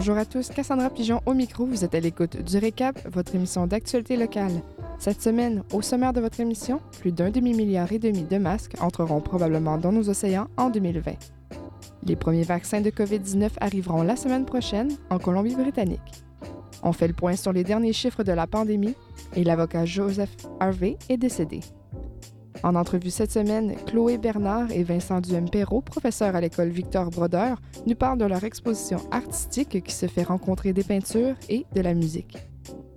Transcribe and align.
Bonjour 0.00 0.16
à 0.16 0.24
tous, 0.24 0.48
Cassandra 0.48 0.88
Pigeon 0.88 1.20
au 1.26 1.34
micro. 1.34 1.66
Vous 1.66 1.84
êtes 1.84 1.94
à 1.94 2.00
l'écoute 2.00 2.38
du 2.38 2.56
Récap, 2.56 3.06
votre 3.12 3.34
émission 3.34 3.66
d'actualité 3.66 4.16
locale. 4.16 4.62
Cette 4.98 5.20
semaine, 5.20 5.62
au 5.74 5.82
sommaire 5.82 6.14
de 6.14 6.22
votre 6.22 6.40
émission, 6.40 6.80
plus 7.00 7.12
d'un 7.12 7.28
demi-milliard 7.28 7.92
et 7.92 7.98
demi 7.98 8.22
de 8.22 8.38
masques 8.38 8.76
entreront 8.80 9.20
probablement 9.20 9.76
dans 9.76 9.92
nos 9.92 10.08
océans 10.08 10.48
en 10.56 10.70
2020. 10.70 11.12
Les 12.04 12.16
premiers 12.16 12.44
vaccins 12.44 12.80
de 12.80 12.88
COVID-19 12.88 13.50
arriveront 13.60 14.00
la 14.00 14.16
semaine 14.16 14.46
prochaine 14.46 14.90
en 15.10 15.18
Colombie-Britannique. 15.18 16.24
On 16.82 16.94
fait 16.94 17.08
le 17.08 17.12
point 17.12 17.36
sur 17.36 17.52
les 17.52 17.62
derniers 17.62 17.92
chiffres 17.92 18.22
de 18.22 18.32
la 18.32 18.46
pandémie 18.46 18.96
et 19.36 19.44
l'avocat 19.44 19.84
Joseph 19.84 20.34
Harvey 20.60 20.96
est 21.10 21.18
décédé. 21.18 21.60
En 22.62 22.74
entrevue 22.74 23.10
cette 23.10 23.32
semaine, 23.32 23.74
Chloé 23.86 24.18
Bernard 24.18 24.70
et 24.70 24.82
Vincent 24.82 25.20
Duhem-Perrault, 25.20 25.80
professeurs 25.80 26.36
à 26.36 26.42
l'école 26.42 26.68
Victor 26.68 27.08
Brodeur, 27.08 27.58
nous 27.86 27.94
parlent 27.94 28.18
de 28.18 28.26
leur 28.26 28.44
exposition 28.44 28.98
artistique 29.10 29.82
qui 29.82 29.94
se 29.94 30.06
fait 30.06 30.24
rencontrer 30.24 30.74
des 30.74 30.84
peintures 30.84 31.36
et 31.48 31.64
de 31.74 31.80
la 31.80 31.94
musique. 31.94 32.36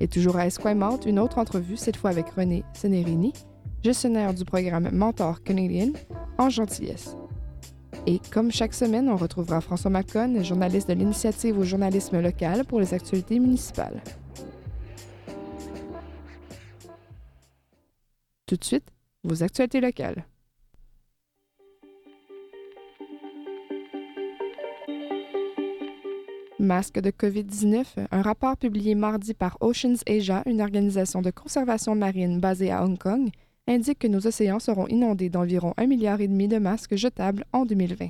Et 0.02 0.08
toujours 0.10 0.36
à 0.36 0.48
Esquimalt, 0.48 1.06
une 1.06 1.18
autre 1.18 1.38
entrevue, 1.38 1.78
cette 1.78 1.96
fois 1.96 2.10
avec 2.10 2.30
René 2.32 2.66
Senerini, 2.74 3.32
gestionnaire 3.82 4.34
du 4.34 4.44
programme 4.44 4.90
Mentor 4.92 5.42
Canadian, 5.44 5.94
en 6.38 6.50
gentillesse. 6.50 7.16
Et 8.06 8.20
comme 8.32 8.52
chaque 8.52 8.74
semaine, 8.74 9.08
on 9.08 9.16
retrouvera 9.16 9.62
François 9.62 9.92
Macon, 9.92 10.44
journaliste 10.44 10.90
de 10.90 10.94
l'initiative 10.94 11.58
au 11.58 11.64
journalisme 11.64 12.20
local 12.20 12.66
pour 12.66 12.82
les 12.82 12.94
actualités 12.94 13.40
municipales. 13.40 14.04
Tout 18.46 18.58
de 18.58 18.64
suite, 18.66 18.93
vos 19.24 19.44
actualités 19.44 19.82
locales. 19.82 20.26
Masque 26.60 27.00
de 27.00 27.12
COVID-19, 27.12 28.08
un 28.10 28.22
rapport 28.22 28.56
publié 28.56 28.96
mardi 28.96 29.34
par 29.34 29.58
Oceans 29.60 30.02
Asia, 30.08 30.44
une 30.46 30.62
organisation 30.62 31.22
de 31.22 31.30
conservation 31.30 31.94
marine 31.96 32.40
basée 32.40 32.72
à 32.72 32.86
Hong 32.86 32.98
Kong, 32.98 33.30
indique 33.68 34.00
que 34.00 34.08
nos 34.08 34.26
océans 34.26 34.60
seront 34.60 34.88
inondés 34.88 35.30
d'environ 35.30 35.74
1,5 35.78 35.88
milliard 35.88 36.18
de 36.18 36.58
masques 36.60 36.96
jetables 36.96 37.44
en 37.52 37.66
2020. 37.66 38.10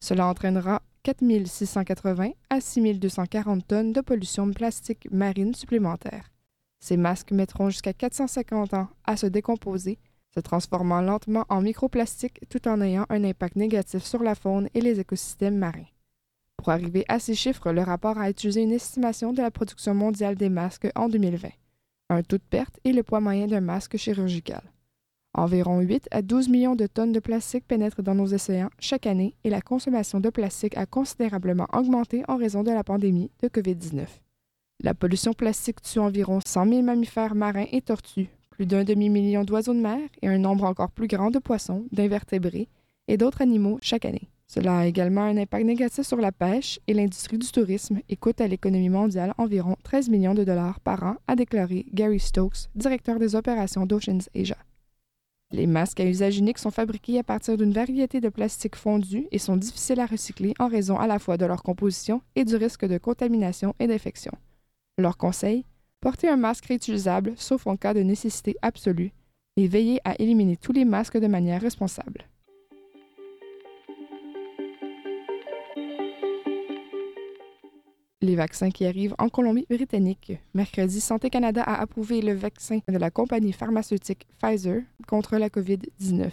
Cela 0.00 0.26
entraînera 0.26 0.82
4 1.04 1.22
680 1.46 2.32
à 2.50 2.60
6 2.60 2.98
240 2.98 3.66
tonnes 3.66 3.92
de 3.92 4.00
pollution 4.00 4.50
plastique 4.50 5.08
marine 5.10 5.54
supplémentaire. 5.54 6.30
Ces 6.80 6.96
masques 6.96 7.32
mettront 7.32 7.70
jusqu'à 7.70 7.92
450 7.92 8.74
ans 8.74 8.88
à 9.04 9.16
se 9.16 9.26
décomposer 9.26 9.98
se 10.36 10.40
transformant 10.40 11.00
lentement 11.00 11.46
en 11.48 11.62
microplastique 11.62 12.40
tout 12.50 12.68
en 12.68 12.80
ayant 12.80 13.06
un 13.08 13.24
impact 13.24 13.56
négatif 13.56 14.04
sur 14.04 14.22
la 14.22 14.34
faune 14.34 14.68
et 14.74 14.80
les 14.80 15.00
écosystèmes 15.00 15.56
marins. 15.56 15.86
Pour 16.56 16.70
arriver 16.70 17.04
à 17.08 17.18
ces 17.18 17.34
chiffres, 17.34 17.72
le 17.72 17.82
rapport 17.82 18.18
a 18.18 18.28
utilisé 18.28 18.62
une 18.62 18.72
estimation 18.72 19.32
de 19.32 19.40
la 19.40 19.50
production 19.50 19.94
mondiale 19.94 20.34
des 20.34 20.48
masques 20.48 20.88
en 20.94 21.08
2020, 21.08 21.48
un 22.10 22.22
taux 22.22 22.38
de 22.38 22.42
perte 22.42 22.78
et 22.84 22.92
le 22.92 23.02
poids 23.02 23.20
moyen 23.20 23.46
d'un 23.46 23.60
masque 23.60 23.96
chirurgical. 23.96 24.62
Environ 25.32 25.80
8 25.80 26.08
à 26.10 26.22
12 26.22 26.48
millions 26.48 26.76
de 26.76 26.86
tonnes 26.86 27.12
de 27.12 27.20
plastique 27.20 27.66
pénètrent 27.66 28.02
dans 28.02 28.14
nos 28.14 28.32
océans 28.32 28.70
chaque 28.78 29.06
année 29.06 29.34
et 29.44 29.50
la 29.50 29.60
consommation 29.60 30.18
de 30.18 30.30
plastique 30.30 30.76
a 30.76 30.86
considérablement 30.86 31.68
augmenté 31.72 32.24
en 32.28 32.36
raison 32.36 32.62
de 32.62 32.70
la 32.70 32.84
pandémie 32.84 33.30
de 33.42 33.48
COVID-19. 33.48 34.06
La 34.82 34.94
pollution 34.94 35.34
plastique 35.34 35.82
tue 35.82 35.98
environ 35.98 36.40
100 36.44 36.68
000 36.68 36.82
mammifères 36.82 37.34
marins 37.34 37.66
et 37.70 37.82
tortues, 37.82 38.28
plus 38.56 38.64
d'un 38.64 38.84
demi-million 38.84 39.44
d'oiseaux 39.44 39.74
de 39.74 39.80
mer 39.80 40.00
et 40.22 40.28
un 40.28 40.38
nombre 40.38 40.64
encore 40.64 40.90
plus 40.90 41.08
grand 41.08 41.30
de 41.30 41.38
poissons, 41.38 41.84
d'invertébrés 41.92 42.68
et 43.06 43.18
d'autres 43.18 43.42
animaux 43.42 43.78
chaque 43.82 44.06
année. 44.06 44.30
Cela 44.46 44.78
a 44.78 44.86
également 44.86 45.24
un 45.24 45.36
impact 45.36 45.66
négatif 45.66 46.06
sur 46.06 46.16
la 46.16 46.32
pêche 46.32 46.80
et 46.86 46.94
l'industrie 46.94 47.36
du 47.36 47.50
tourisme 47.52 48.00
et 48.08 48.16
coûte 48.16 48.40
à 48.40 48.48
l'économie 48.48 48.88
mondiale 48.88 49.34
environ 49.36 49.76
13 49.82 50.08
millions 50.08 50.32
de 50.32 50.42
dollars 50.42 50.80
par 50.80 51.02
an, 51.02 51.16
a 51.28 51.36
déclaré 51.36 51.84
Gary 51.92 52.18
Stokes, 52.18 52.70
directeur 52.74 53.18
des 53.18 53.34
opérations 53.34 53.84
d'Oceans 53.84 54.26
Asia. 54.34 54.56
Les 55.50 55.66
masques 55.66 56.00
à 56.00 56.06
usage 56.06 56.38
unique 56.38 56.58
sont 56.58 56.70
fabriqués 56.70 57.18
à 57.18 57.24
partir 57.24 57.58
d'une 57.58 57.72
variété 57.72 58.22
de 58.22 58.30
plastiques 58.30 58.74
fondus 58.74 59.28
et 59.32 59.38
sont 59.38 59.56
difficiles 59.58 60.00
à 60.00 60.06
recycler 60.06 60.54
en 60.58 60.68
raison 60.68 60.98
à 60.98 61.06
la 61.06 61.18
fois 61.18 61.36
de 61.36 61.44
leur 61.44 61.62
composition 61.62 62.22
et 62.36 62.44
du 62.44 62.56
risque 62.56 62.86
de 62.86 62.96
contamination 62.96 63.74
et 63.78 63.86
d'infection. 63.86 64.32
Leur 64.96 65.18
conseil 65.18 65.66
Portez 66.00 66.28
un 66.28 66.36
masque 66.36 66.66
réutilisable, 66.66 67.34
sauf 67.36 67.66
en 67.66 67.76
cas 67.76 67.94
de 67.94 68.00
nécessité 68.00 68.56
absolue, 68.62 69.12
et 69.56 69.68
veillez 69.68 70.00
à 70.04 70.14
éliminer 70.20 70.56
tous 70.56 70.72
les 70.72 70.84
masques 70.84 71.18
de 71.18 71.26
manière 71.26 71.60
responsable. 71.60 72.26
Les 78.22 78.34
vaccins 78.34 78.70
qui 78.70 78.86
arrivent 78.86 79.14
en 79.18 79.28
Colombie-Britannique. 79.28 80.38
Mercredi, 80.54 81.00
Santé 81.00 81.30
Canada 81.30 81.62
a 81.62 81.80
approuvé 81.80 82.22
le 82.22 82.34
vaccin 82.34 82.80
de 82.88 82.98
la 82.98 83.10
compagnie 83.10 83.52
pharmaceutique 83.52 84.26
Pfizer 84.38 84.82
contre 85.06 85.36
la 85.36 85.48
COVID-19. 85.48 86.30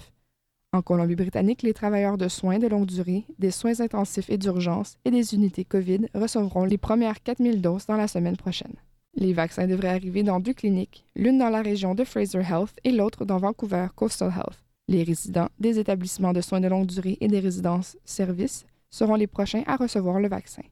En 0.73 0.81
Colombie-Britannique, 0.81 1.61
les 1.61 1.73
travailleurs 1.73 2.17
de 2.17 2.27
soins 2.27 2.57
de 2.57 2.67
longue 2.67 2.87
durée, 2.87 3.25
des 3.37 3.51
soins 3.51 3.79
intensifs 3.79 4.29
et 4.29 4.39
d'urgence 4.39 4.97
et 5.05 5.11
des 5.11 5.35
unités 5.35 5.65
COVID 5.65 6.07
recevront 6.15 6.65
les 6.65 6.79
premières 6.79 7.21
4000 7.21 7.61
doses 7.61 7.85
dans 7.85 7.95
la 7.95 8.07
semaine 8.07 8.37
prochaine. 8.37 8.73
Les 9.15 9.33
vaccins 9.33 9.67
devraient 9.67 9.89
arriver 9.89 10.23
dans 10.23 10.39
deux 10.39 10.53
cliniques, 10.53 11.05
l'une 11.15 11.37
dans 11.37 11.49
la 11.49 11.61
région 11.61 11.93
de 11.93 12.03
Fraser 12.03 12.39
Health 12.39 12.73
et 12.83 12.91
l'autre 12.91 13.25
dans 13.25 13.37
Vancouver 13.37 13.87
Coastal 13.95 14.33
Health. 14.35 14.63
Les 14.87 15.03
résidents 15.03 15.49
des 15.59 15.79
établissements 15.79 16.33
de 16.33 16.41
soins 16.41 16.59
de 16.59 16.67
longue 16.67 16.87
durée 16.87 17.17
et 17.21 17.27
des 17.27 17.39
résidences-services 17.39 18.65
seront 18.89 19.15
les 19.15 19.27
prochains 19.27 19.63
à 19.67 19.75
recevoir 19.75 20.19
le 20.19 20.27
vaccin. 20.27 20.63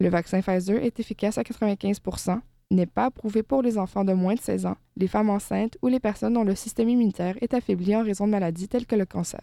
Le 0.00 0.08
vaccin 0.08 0.40
Pfizer 0.40 0.82
est 0.82 1.00
efficace 1.00 1.38
à 1.38 1.42
95% 1.42 2.40
n'est 2.70 2.86
pas 2.86 3.06
approuvé 3.06 3.42
pour 3.42 3.62
les 3.62 3.78
enfants 3.78 4.04
de 4.04 4.12
moins 4.12 4.34
de 4.34 4.40
16 4.40 4.66
ans, 4.66 4.76
les 4.96 5.08
femmes 5.08 5.30
enceintes 5.30 5.76
ou 5.82 5.88
les 5.88 6.00
personnes 6.00 6.34
dont 6.34 6.44
le 6.44 6.54
système 6.54 6.88
immunitaire 6.88 7.36
est 7.40 7.54
affaibli 7.54 7.96
en 7.96 8.04
raison 8.04 8.26
de 8.26 8.32
maladies 8.32 8.68
telles 8.68 8.86
que 8.86 8.96
le 8.96 9.06
cancer. 9.06 9.42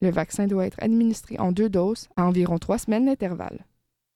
Le 0.00 0.10
vaccin 0.10 0.46
doit 0.46 0.66
être 0.66 0.82
administré 0.82 1.38
en 1.38 1.52
deux 1.52 1.68
doses 1.68 2.08
à 2.16 2.24
environ 2.24 2.58
trois 2.58 2.78
semaines 2.78 3.06
d'intervalle. 3.06 3.64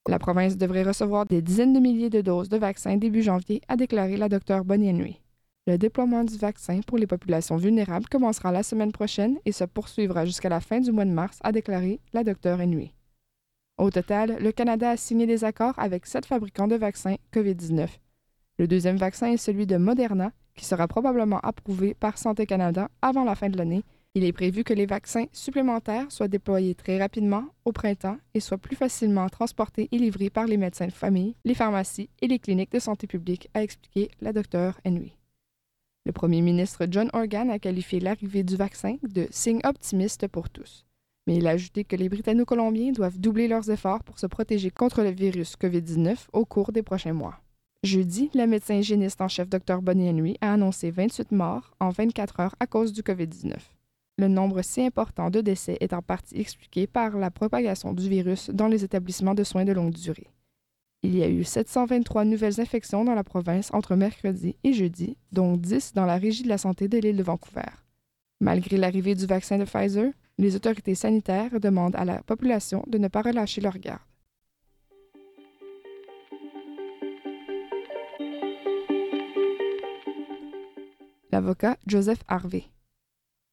La 0.09 0.21
province 0.21 0.57
devrait 0.57 0.85
recevoir 0.85 1.27
des 1.27 1.43
dizaines 1.43 1.73
de 1.73 1.81
milliers 1.81 2.11
de 2.11 2.21
doses 2.21 2.49
de 2.49 2.57
vaccins 2.57 2.97
début 2.97 3.23
janvier, 3.23 3.61
a 3.67 3.77
déclaré 3.77 4.17
la 4.17 4.29
Dr 4.29 4.63
Bonnie 4.65 4.91
Henry. 4.91 5.21
Le 5.67 5.79
déploiement 5.79 6.23
du 6.23 6.37
vaccin 6.37 6.81
pour 6.87 6.97
les 6.97 7.09
populations 7.09 7.57
vulnérables 7.57 8.07
commencera 8.09 8.53
la 8.53 8.63
semaine 8.63 8.93
prochaine 8.93 9.39
et 9.45 9.51
se 9.51 9.65
poursuivra 9.65 10.25
jusqu'à 10.25 10.49
la 10.49 10.61
fin 10.61 10.79
du 10.79 10.93
mois 10.93 11.05
de 11.05 11.11
mars, 11.11 11.39
a 11.43 11.51
déclaré 11.51 11.99
la 12.13 12.23
Dr 12.23 12.61
Henry. 12.61 12.95
Au 13.79 13.91
total, 13.91 14.39
le 14.41 14.53
Canada 14.53 14.91
a 14.91 14.97
signé 14.97 15.27
des 15.27 15.43
accords 15.43 15.77
avec 15.77 16.07
sept 16.07 16.25
fabricants 16.25 16.69
de 16.69 16.77
vaccins 16.77 17.17
COVID-19. 17.35 17.89
Le 18.59 18.69
deuxième 18.69 18.97
vaccin 18.97 19.33
est 19.33 19.37
celui 19.37 19.67
de 19.67 19.77
Moderna, 19.77 20.31
qui 20.55 20.65
sera 20.65 20.87
probablement 20.87 21.41
approuvé 21.41 21.95
par 21.95 22.17
Santé 22.17 22.47
Canada 22.47 22.89
avant 23.03 23.25
la 23.25 23.35
fin 23.35 23.49
de 23.49 23.59
l'année 23.59 23.83
il 24.17 24.25
est 24.25 24.33
prévu 24.33 24.65
que 24.65 24.73
les 24.73 24.87
vaccins 24.87 25.27
supplémentaires 25.31 26.11
soient 26.11 26.27
déployés 26.27 26.75
très 26.75 26.99
rapidement 26.99 27.45
au 27.67 27.73
printemps 27.73 28.17
et 28.33 28.41
soient 28.41 28.57
plus 28.57 28.75
facilement 28.75 29.29
transportés 29.29 29.91
et 29.93 29.99
livrés 29.99 30.31
par 30.31 30.47
les 30.47 30.57
médecins 30.57 30.87
de 30.87 30.93
famille, 30.93 31.37
les 31.45 31.53
pharmacies 31.53 32.09
et 32.23 32.27
les 32.27 32.39
cliniques 32.39 32.73
de 32.73 32.79
santé 32.79 33.07
publique, 33.07 33.51
a 33.53 33.63
expliqué 33.63 34.11
la 34.23 34.33
docteure 34.33 34.81
Henry. 34.87 35.13
Le 36.07 36.13
premier 36.13 36.41
ministre 36.41 36.87
John 36.91 37.11
Organ 37.13 37.51
a 37.51 37.59
qualifié 37.59 38.01
l'arrivée 38.01 38.43
du 38.43 38.57
vaccin 38.57 38.97
de 39.03 39.29
signe 39.31 39.61
optimiste 39.65 40.27
pour 40.29 40.49
tous. 40.49 40.87
Mais 41.27 41.37
il 41.37 41.47
a 41.47 41.51
ajouté 41.51 41.85
que 41.85 41.97
les 41.97 42.09
Britanno-Colombiens 42.09 42.93
doivent 42.93 43.19
doubler 43.19 43.49
leurs 43.49 43.69
efforts 43.69 44.03
pour 44.03 44.19
se 44.19 44.27
protéger 44.27 44.71
contre 44.71 45.03
le 45.03 45.11
virus 45.11 45.57
COVID-19 45.57 46.29
au 46.33 46.47
cours 46.47 46.73
des 46.73 46.83
prochains 46.83 47.13
mois. 47.13 47.39
Jeudi, 47.83 48.31
le 48.35 48.47
médecin 48.47 48.77
hygiéniste 48.77 49.21
en 49.21 49.29
chef 49.29 49.51
Dr 49.51 49.83
Bonnie 49.83 50.09
Henry 50.09 50.39
a 50.41 50.55
annoncé 50.55 50.91
28 50.91 51.33
morts 51.33 51.75
en 51.81 51.91
24 51.91 52.41
heures 52.41 52.57
à 52.61 52.67
cause 52.67 52.95
du 52.95 53.03
COVID-19. 53.03 53.76
Le 54.19 54.29
nombre 54.29 54.63
si 54.63 54.81
important 54.81 55.29
de 55.29 55.43
décès 55.43 55.77
est 55.81 55.93
en 55.93 56.01
partie 56.01 56.41
expliqué 56.41 56.87
par 56.87 57.19
la 57.19 57.31
propagation 57.31 57.93
du 57.93 58.09
virus 58.09 58.49
dans 58.49 58.67
les 58.67 58.83
établissements 58.83 59.35
de 59.35 59.45
soins 59.45 59.67
de 59.67 59.73
longue 59.73 59.93
durée. 59.93 60.31
Il 61.03 61.15
y 61.15 61.23
a 61.23 61.29
eu 61.29 61.45
723 61.45 62.25
nouvelles 62.25 62.59
infections 62.59 63.05
dans 63.05 63.15
la 63.15 63.25
province 63.25 63.71
entre 63.75 63.95
mercredi 63.95 64.57
et 64.65 64.73
jeudi, 64.73 65.19
dont 65.33 65.59
10 65.59 65.93
dans 65.93 66.07
la 66.07 66.17
régie 66.17 66.45
de 66.45 66.49
la 66.49 66.57
santé 66.57 66.89
de 66.89 66.97
l'île 66.97 67.19
de 67.19 67.23
Vancouver. 67.23 67.69
Malgré 68.41 68.79
l'arrivée 68.79 69.15
du 69.15 69.27
vaccin 69.27 69.59
de 69.59 69.65
Pfizer, 69.65 70.13
les 70.39 70.57
autorités 70.57 70.95
sanitaires 70.95 71.61
demandent 71.61 71.97
à 71.97 72.07
la 72.07 72.23
population 72.23 72.85
de 72.87 72.97
ne 72.97 73.09
pas 73.09 73.23
relâcher 73.23 73.61
leur 73.61 73.79
garde. 73.79 74.01
L'avocat 81.31 81.77
Joseph 81.87 82.25
Harvey. 82.29 82.65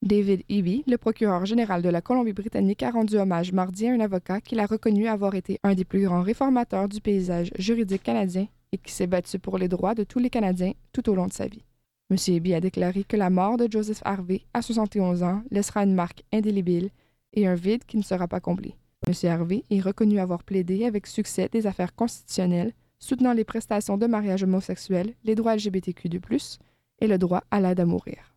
David 0.03 0.43
Eby, 0.49 0.83
le 0.85 0.97
procureur 0.97 1.45
général 1.45 1.81
de 1.81 1.87
la 1.87 2.01
Colombie-Britannique, 2.01 2.83
a 2.83 2.91
rendu 2.91 3.15
hommage 3.15 3.53
mardi 3.53 3.87
à 3.87 3.93
un 3.93 4.01
avocat 4.01 4.41
qu'il 4.41 4.59
a 4.59 4.65
reconnu 4.65 5.07
avoir 5.07 5.33
été 5.33 5.61
un 5.63 5.75
des 5.75 5.85
plus 5.85 6.03
grands 6.03 6.21
réformateurs 6.21 6.89
du 6.89 6.99
paysage 6.99 7.51
juridique 7.57 8.03
canadien 8.03 8.47
et 8.73 8.77
qui 8.77 8.91
s'est 8.91 9.07
battu 9.07 9.39
pour 9.39 9.57
les 9.57 9.69
droits 9.69 9.95
de 9.95 10.03
tous 10.03 10.19
les 10.19 10.29
Canadiens 10.29 10.73
tout 10.91 11.09
au 11.09 11.15
long 11.15 11.27
de 11.27 11.31
sa 11.31 11.47
vie. 11.47 11.63
M. 12.11 12.17
Eby 12.27 12.53
a 12.53 12.59
déclaré 12.59 13.05
que 13.05 13.15
la 13.15 13.29
mort 13.29 13.55
de 13.55 13.71
Joseph 13.71 14.01
Harvey, 14.03 14.41
à 14.53 14.61
71 14.61 15.23
ans, 15.23 15.41
laissera 15.51 15.83
une 15.83 15.95
marque 15.95 16.23
indélébile 16.33 16.89
et 17.31 17.47
un 17.47 17.55
vide 17.55 17.85
qui 17.85 17.95
ne 17.95 18.03
sera 18.03 18.27
pas 18.27 18.41
comblé. 18.41 18.75
M. 19.07 19.13
Harvey 19.31 19.63
est 19.69 19.79
reconnu 19.79 20.19
avoir 20.19 20.43
plaidé 20.43 20.83
avec 20.83 21.07
succès 21.07 21.47
des 21.49 21.65
affaires 21.65 21.95
constitutionnelles 21.95 22.73
soutenant 22.99 23.31
les 23.31 23.45
prestations 23.45 23.97
de 23.97 24.07
mariage 24.07 24.43
homosexuel, 24.43 25.13
les 25.23 25.35
droits 25.35 25.55
LGBTQ2+, 25.55 26.59
et 26.99 27.07
le 27.07 27.17
droit 27.17 27.43
à 27.51 27.61
l'aide 27.61 27.79
à. 27.79 28.32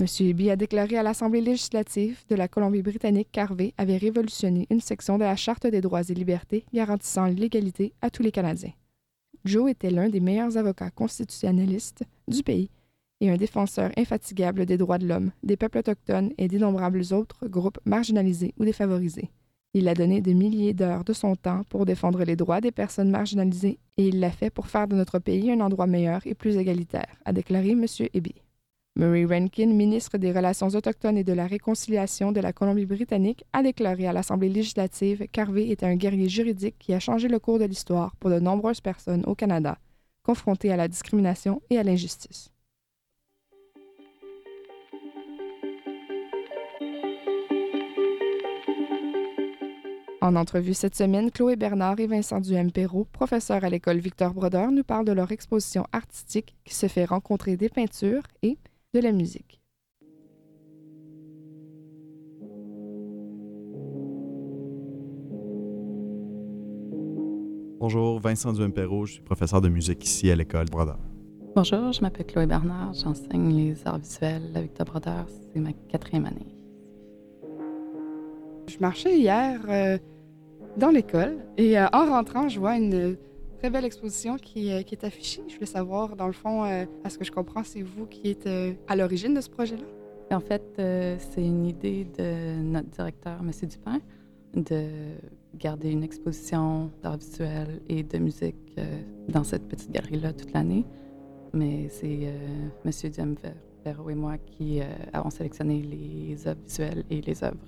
M. 0.00 0.06
Eby 0.06 0.50
a 0.50 0.56
déclaré 0.56 0.96
à 0.96 1.02
l'Assemblée 1.02 1.42
législative 1.42 2.24
de 2.30 2.34
la 2.34 2.48
Colombie-Britannique 2.48 3.28
qu'Harvey 3.30 3.74
avait 3.76 3.98
révolutionné 3.98 4.66
une 4.70 4.80
section 4.80 5.18
de 5.18 5.24
la 5.24 5.36
Charte 5.36 5.66
des 5.66 5.82
droits 5.82 6.08
et 6.08 6.14
libertés 6.14 6.64
garantissant 6.72 7.26
l'égalité 7.26 7.92
à 8.00 8.08
tous 8.08 8.22
les 8.22 8.32
Canadiens. 8.32 8.72
Joe 9.44 9.70
était 9.70 9.90
l'un 9.90 10.08
des 10.08 10.20
meilleurs 10.20 10.56
avocats 10.56 10.90
constitutionnalistes 10.90 12.02
du 12.26 12.42
pays 12.42 12.70
et 13.20 13.30
un 13.30 13.36
défenseur 13.36 13.90
infatigable 13.98 14.64
des 14.64 14.78
droits 14.78 14.96
de 14.96 15.06
l'homme, 15.06 15.32
des 15.42 15.58
peuples 15.58 15.78
autochtones 15.78 16.32
et 16.38 16.48
d'innombrables 16.48 17.12
autres 17.12 17.46
groupes 17.46 17.78
marginalisés 17.84 18.54
ou 18.58 18.64
défavorisés. 18.64 19.30
Il 19.74 19.86
a 19.86 19.94
donné 19.94 20.22
des 20.22 20.34
milliers 20.34 20.72
d'heures 20.72 21.04
de 21.04 21.12
son 21.12 21.36
temps 21.36 21.64
pour 21.68 21.84
défendre 21.84 22.24
les 22.24 22.36
droits 22.36 22.62
des 22.62 22.72
personnes 22.72 23.10
marginalisées 23.10 23.78
et 23.98 24.08
il 24.08 24.18
l'a 24.18 24.30
fait 24.30 24.48
pour 24.48 24.68
faire 24.68 24.88
de 24.88 24.96
notre 24.96 25.18
pays 25.18 25.52
un 25.52 25.60
endroit 25.60 25.86
meilleur 25.86 26.26
et 26.26 26.34
plus 26.34 26.56
égalitaire, 26.56 27.20
a 27.26 27.34
déclaré 27.34 27.72
M. 27.72 27.84
Eby. 28.14 28.34
Murray 29.00 29.24
Rankin, 29.24 29.68
ministre 29.68 30.18
des 30.18 30.30
Relations 30.30 30.68
autochtones 30.68 31.16
et 31.16 31.24
de 31.24 31.32
la 31.32 31.46
Réconciliation 31.46 32.32
de 32.32 32.40
la 32.40 32.52
Colombie-Britannique, 32.52 33.46
a 33.54 33.62
déclaré 33.62 34.06
à 34.06 34.12
l'Assemblée 34.12 34.50
législative 34.50 35.26
qu'Harvey 35.32 35.70
était 35.70 35.86
un 35.86 35.96
guerrier 35.96 36.28
juridique 36.28 36.76
qui 36.78 36.92
a 36.92 37.00
changé 37.00 37.26
le 37.26 37.38
cours 37.38 37.58
de 37.58 37.64
l'histoire 37.64 38.14
pour 38.16 38.28
de 38.28 38.38
nombreuses 38.38 38.82
personnes 38.82 39.24
au 39.26 39.34
Canada, 39.34 39.78
confrontées 40.22 40.70
à 40.70 40.76
la 40.76 40.86
discrimination 40.86 41.62
et 41.70 41.78
à 41.78 41.82
l'injustice. 41.82 42.52
En 50.20 50.36
entrevue 50.36 50.74
cette 50.74 50.94
semaine, 50.94 51.30
Chloé 51.30 51.56
Bernard 51.56 51.98
et 52.00 52.06
Vincent 52.06 52.40
Duhem-Perrault, 52.40 53.06
professeurs 53.10 53.64
à 53.64 53.70
l'école 53.70 54.00
Victor 54.00 54.34
Brodeur, 54.34 54.70
nous 54.70 54.84
parlent 54.84 55.06
de 55.06 55.12
leur 55.12 55.32
exposition 55.32 55.86
artistique 55.90 56.54
qui 56.66 56.74
se 56.74 56.86
fait 56.86 57.06
rencontrer 57.06 57.56
des 57.56 57.70
peintures 57.70 58.24
et 58.42 58.58
de 58.94 59.00
la 59.00 59.12
musique. 59.12 59.60
Bonjour, 67.78 68.20
Vincent 68.20 68.52
Duhem-Perrault, 68.52 69.06
je 69.06 69.12
suis 69.14 69.22
professeur 69.22 69.60
de 69.60 69.68
musique 69.68 70.04
ici 70.04 70.30
à 70.30 70.36
l'école 70.36 70.66
Brodeur. 70.66 70.98
Bonjour, 71.56 71.92
je 71.92 72.02
m'appelle 72.02 72.26
Chloé 72.26 72.46
Bernard, 72.46 72.92
j'enseigne 72.92 73.54
les 73.54 73.86
arts 73.86 73.98
visuels 73.98 74.50
à 74.54 74.60
Victor 74.60 74.86
Brodeur, 74.86 75.26
c'est 75.28 75.60
ma 75.60 75.72
quatrième 75.88 76.26
année. 76.26 76.46
Je 78.68 78.76
marchais 78.80 79.18
hier 79.18 79.60
euh, 79.68 79.98
dans 80.76 80.90
l'école 80.90 81.38
et 81.56 81.78
euh, 81.78 81.86
en 81.92 82.06
rentrant, 82.06 82.48
je 82.48 82.60
vois 82.60 82.76
une 82.76 83.16
très 83.60 83.70
belle 83.70 83.84
exposition 83.84 84.36
qui, 84.36 84.72
euh, 84.72 84.82
qui, 84.82 84.94
est 84.94 85.04
affichée. 85.04 85.42
Je 85.48 85.54
voulais 85.54 85.66
savoir, 85.66 86.16
dans 86.16 86.26
le 86.26 86.32
fond, 86.32 86.62
à 86.62 87.10
ce 87.10 87.18
que 87.18 87.24
je 87.24 87.32
comprends, 87.32 87.62
c'est 87.62 87.82
vous 87.82 88.06
qui 88.06 88.30
êtes 88.30 88.48
à 88.88 88.96
l'origine 88.96 89.34
de 89.34 89.40
ce 89.40 89.50
projet-là? 89.50 89.84
En 90.34 90.40
fait, 90.40 90.62
c'est 90.76 91.44
une 91.44 91.66
idée 91.66 92.06
de 92.16 92.62
notre 92.62 92.88
directeur, 92.88 93.40
M. 93.40 93.50
Dupin, 93.68 93.98
de 94.54 94.86
garder 95.56 95.90
une 95.90 96.04
exposition 96.04 96.90
d'art 97.02 97.16
visuel 97.16 97.80
et 97.88 98.04
de 98.04 98.18
musique 98.18 98.76
dans 99.28 99.42
cette 99.42 99.66
petite 99.68 99.90
galerie-là 99.90 100.32
toute 100.32 100.52
l'année. 100.52 100.84
Mais 101.52 101.88
c'est 101.88 102.32
M. 102.84 103.10
Diem 103.10 103.34
et 103.84 104.14
moi 104.14 104.38
qui 104.38 104.80
avons 105.12 105.30
sélectionné 105.30 105.82
les 105.82 106.46
œuvres 106.46 106.60
visuelles 106.64 107.04
et 107.10 107.20
les 107.20 107.42
œuvres 107.42 107.66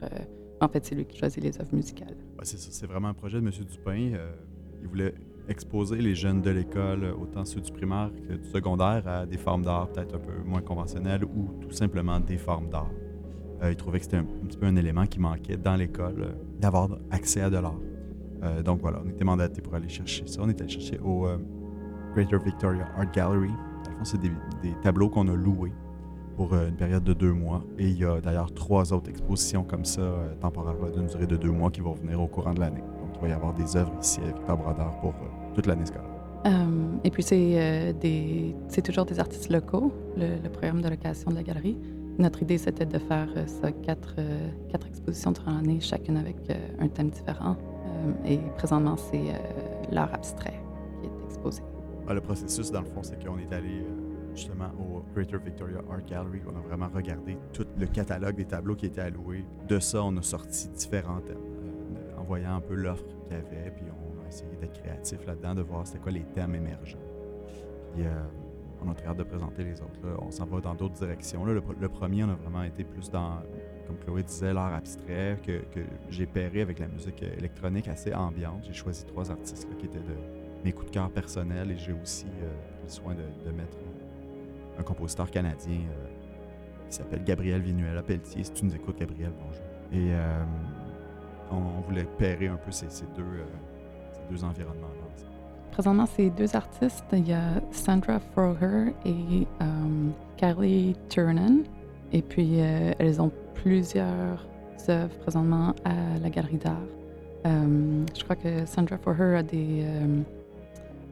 en 0.63 0.69
fait, 0.69 0.85
c'est 0.87 0.95
lui 0.95 1.05
qui 1.05 1.19
choisit 1.19 1.43
les 1.43 1.61
œuvres 1.61 1.75
musicales. 1.75 2.15
c'est 2.45 2.57
ça, 2.57 2.69
c'est 2.71 2.87
vraiment 2.87 3.09
un 3.09 3.15
projet 3.15 3.41
de 3.41 3.45
M. 3.45 3.51
Dupin. 3.51 4.13
Euh, 4.15 4.33
il 4.81 4.87
voulait 4.87 5.13
exposer 5.49 5.97
les 5.97 6.15
jeunes 6.15 6.41
de 6.41 6.51
l'école, 6.51 7.15
autant 7.21 7.45
ceux 7.45 7.61
du 7.61 7.73
primaire 7.73 8.11
que 8.29 8.35
du 8.35 8.49
secondaire, 8.49 9.07
à 9.07 9.27
des 9.27 9.39
formes 9.39 9.65
d'art 9.65 9.89
peut-être 9.89 10.15
un 10.15 10.19
peu 10.19 10.33
moins 10.45 10.61
conventionnelles 10.61 11.25
ou 11.25 11.49
tout 11.61 11.73
simplement 11.73 12.21
des 12.21 12.39
formes 12.39 12.69
d'art. 12.69 12.91
Euh, 13.63 13.71
il 13.71 13.77
trouvait 13.77 13.99
que 13.99 14.05
c'était 14.05 14.19
un, 14.19 14.25
petit 14.25 14.59
peu 14.59 14.67
un 14.67 14.77
élément 14.77 15.07
qui 15.07 15.21
manquait 15.21 15.57
dans 15.57 15.77
l'école, 15.77 16.23
euh, 16.23 16.33
d'avoir 16.61 16.89
accès 17.11 17.43
à 17.43 17.51
de 17.51 17.59
l'art. 17.59 17.81
donc 18.65 18.81
voilà, 18.81 19.01
on 19.05 19.09
était 19.09 19.25
mandaté 19.25 19.63
pour 19.63 19.75
aller 19.75 19.89
chercher 19.89 20.27
ça. 20.27 20.41
On 20.43 20.49
était 20.49 20.63
allé 20.63 20.73
chercher 20.73 20.99
au 20.99 21.29
Greater 22.15 22.41
Victoria 22.41 22.87
Art 22.97 23.11
Gallery. 23.13 23.51
Dans 23.85 23.93
fond, 23.93 24.05
c'est 24.05 24.21
des, 24.21 24.33
des 24.63 24.75
tableaux 24.83 25.09
qu'on 25.09 25.29
a 25.29 25.35
loués 25.35 25.73
pour 26.37 26.53
euh, 26.53 26.69
une 26.69 26.77
période 26.77 27.05
de 27.05 27.13
deux 27.13 27.33
mois. 27.33 27.63
Et 27.79 27.89
il 27.89 27.99
y 27.99 28.05
a 28.05 28.21
d'ailleurs 28.21 28.53
trois 28.53 28.93
autres 28.93 29.11
expositions 29.11 29.65
comme 29.65 29.85
ça, 29.85 30.01
euh, 30.01 30.35
temporaires 30.41 30.77
d'une 30.95 31.07
durée 31.07 31.27
de 31.27 31.37
deux 31.37 31.51
mois, 31.51 31.71
qui 31.71 31.81
vont 31.81 31.95
venir 31.95 32.21
au 32.21 32.27
courant 32.27 32.55
de 32.55 32.61
l'année. 32.61 32.83
Il 33.15 33.21
va 33.23 33.29
y 33.29 33.33
avoir 33.33 33.53
des 33.55 33.77
œuvres 33.77 33.93
ici 34.01 34.21
avec 34.21 34.37
Victor 34.37 34.57
Brodeur 34.57 34.97
pour 35.01 35.11
euh, 35.11 35.55
toute 35.55 35.67
l'année 35.67 35.87
scolaire. 35.87 36.09
et 37.05 37.11
puis, 37.11 37.23
c'est 37.23 37.93
des, 38.01 38.55
c'est 38.69 38.83
toujours 38.83 39.05
des 39.05 39.21
artistes 39.21 39.51
locaux, 39.51 39.93
le, 40.17 40.49
programme 40.49 40.83
de 40.83 40.89
location 40.89 41.31
de 41.31 41.37
la 41.37 41.43
galerie. 41.43 41.79
Notre 42.19 42.43
idée, 42.43 42.59
c'était 42.59 42.87
de 42.87 42.99
faire 42.99 43.29
ça 43.47 43.73
quatre, 43.73 44.17
quatre 44.71 44.87
expositions 44.87 45.33
durant 45.33 45.53
l'année, 45.53 45.81
chacune 45.81 46.17
avec 46.17 46.37
un 46.79 46.89
thème 46.89 47.11
différent. 47.11 47.57
et 48.27 48.39
présentement, 48.57 48.97
c'est 48.97 49.23
l'art 49.91 50.13
abstrait 50.13 50.61
qui 51.01 51.07
est 51.07 51.25
exposé. 51.25 51.63
Ah, 52.09 52.15
le 52.15 52.21
processus, 52.21 52.71
dans 52.71 52.81
le 52.81 52.87
fond, 52.87 53.03
c'est 53.03 53.23
qu'on 53.25 53.39
est 53.39 53.53
allé 53.55 53.87
justement 54.35 54.71
au 54.79 55.03
Greater 55.15 55.39
Victoria 55.39 55.79
Art 55.91 56.05
Gallery. 56.05 56.41
On 56.47 56.57
a 56.57 56.61
vraiment 56.61 56.89
regardé 56.93 57.37
tout 57.53 57.67
le 57.79 57.87
catalogue 57.87 58.37
des 58.37 58.45
tableaux 58.45 58.75
qui 58.75 58.87
étaient 58.87 59.01
alloués. 59.01 59.45
De 59.69 59.79
ça, 59.79 60.03
on 60.03 60.17
a 60.17 60.23
sorti 60.23 60.69
différents 60.69 61.21
thèmes, 61.21 61.37
euh, 61.37 61.52
en 62.23 62.25
voyant 62.25 62.55
un 62.55 62.61
peu 62.61 62.75
l'offre 62.75 63.05
qu'il 63.25 63.37
y 63.37 63.41
avait, 63.41 63.71
puis 63.71 63.85
on 63.91 64.25
a 64.25 64.29
essayé 64.29 64.57
d'être 64.61 64.81
créatif 64.81 65.27
là-dedans, 65.27 65.55
de 65.57 65.63
voir 65.63 65.87
c'était 65.87 65.99
quoi 65.99 66.13
les 66.13 66.23
thèmes 66.23 66.55
émergents. 66.55 66.99
Puis 67.93 68.07
euh, 68.07 68.23
on 68.85 68.91
a 68.91 68.95
très 68.95 69.09
hâte 69.09 69.17
de 69.17 69.25
présenter 69.25 69.65
les 69.65 69.81
autres. 69.81 69.99
On 70.21 70.31
s'en 70.31 70.47
va 70.47 70.61
dans 70.61 70.75
d'autres 70.75 70.95
directions. 70.95 71.45
le, 71.45 71.89
premier, 71.89 72.25
on 72.25 72.31
a 72.31 72.35
vraiment 72.35 72.63
été 72.63 72.85
plus 72.85 73.11
dans, 73.11 73.41
comme 73.87 73.97
Chloé 73.99 74.23
disait, 74.23 74.53
l'art 74.53 74.75
abstrait, 74.75 75.39
que, 75.45 75.63
j'ai 76.11 76.27
pairé 76.27 76.63
avec 76.63 76.79
la 76.79 76.87
musique 76.87 77.23
électronique 77.23 77.89
assez 77.89 78.15
ambiante. 78.15 78.65
J'ai 78.65 78.73
choisi 78.73 79.05
trois 79.05 79.31
artistes 79.31 79.69
qui 79.79 79.87
étaient 79.87 79.99
de 79.99 80.17
mes 80.65 80.73
coups 80.73 80.87
de 80.87 80.95
cœur 80.95 81.11
personnels 81.11 81.73
et 81.73 81.77
j'ai 81.77 81.93
aussi 81.93 82.27
euh, 82.27 82.53
pris 82.71 82.83
le 82.85 82.89
soin 82.89 83.15
de, 83.15 83.51
mettre 83.51 83.77
un 84.79 84.83
compositeur 84.85 85.31
canadien 85.31 85.81
euh, 85.81 86.89
qui 86.89 86.97
s'appelle 86.97 87.25
Gabriel 87.25 87.61
Vinuela 87.63 88.03
Pelletier. 88.03 88.45
Si 88.45 88.53
tu 88.53 88.65
nous 88.65 88.75
écoutes, 88.75 88.99
Gabriel, 88.99 89.33
bonjour. 89.37 90.82
On, 91.53 91.81
voulait 91.83 92.07
pairer 92.19 92.49
un 92.49 92.57
peu 92.57 92.71
ces, 92.71 92.87
deux, 93.17 93.23
euh, 93.23 94.47
environnements-là. 94.47 95.25
Présentement, 95.71 96.07
ces 96.07 96.31
deux 96.31 96.55
artistes, 96.55 97.05
il 97.13 97.29
y 97.29 97.33
a 97.33 97.61
Sandra 97.71 98.21
Froger 98.21 98.93
et 99.07 99.47
Kylie 100.37 100.95
Turnen. 101.09 101.63
Et 102.13 102.21
puis, 102.21 102.59
elles 102.59 103.23
ont 103.23 103.33
plusieurs 103.55 104.47
œuvres 104.91 105.19
présentement 105.21 105.75
à 105.85 106.19
la 106.23 106.29
Galerie 106.29 106.59
d'art. 106.59 106.77
je 107.47 108.23
crois 108.23 108.37
que 108.37 108.67
Sandra 108.67 108.99
Froger 108.99 109.37
a 109.37 109.43
des, 109.43 109.87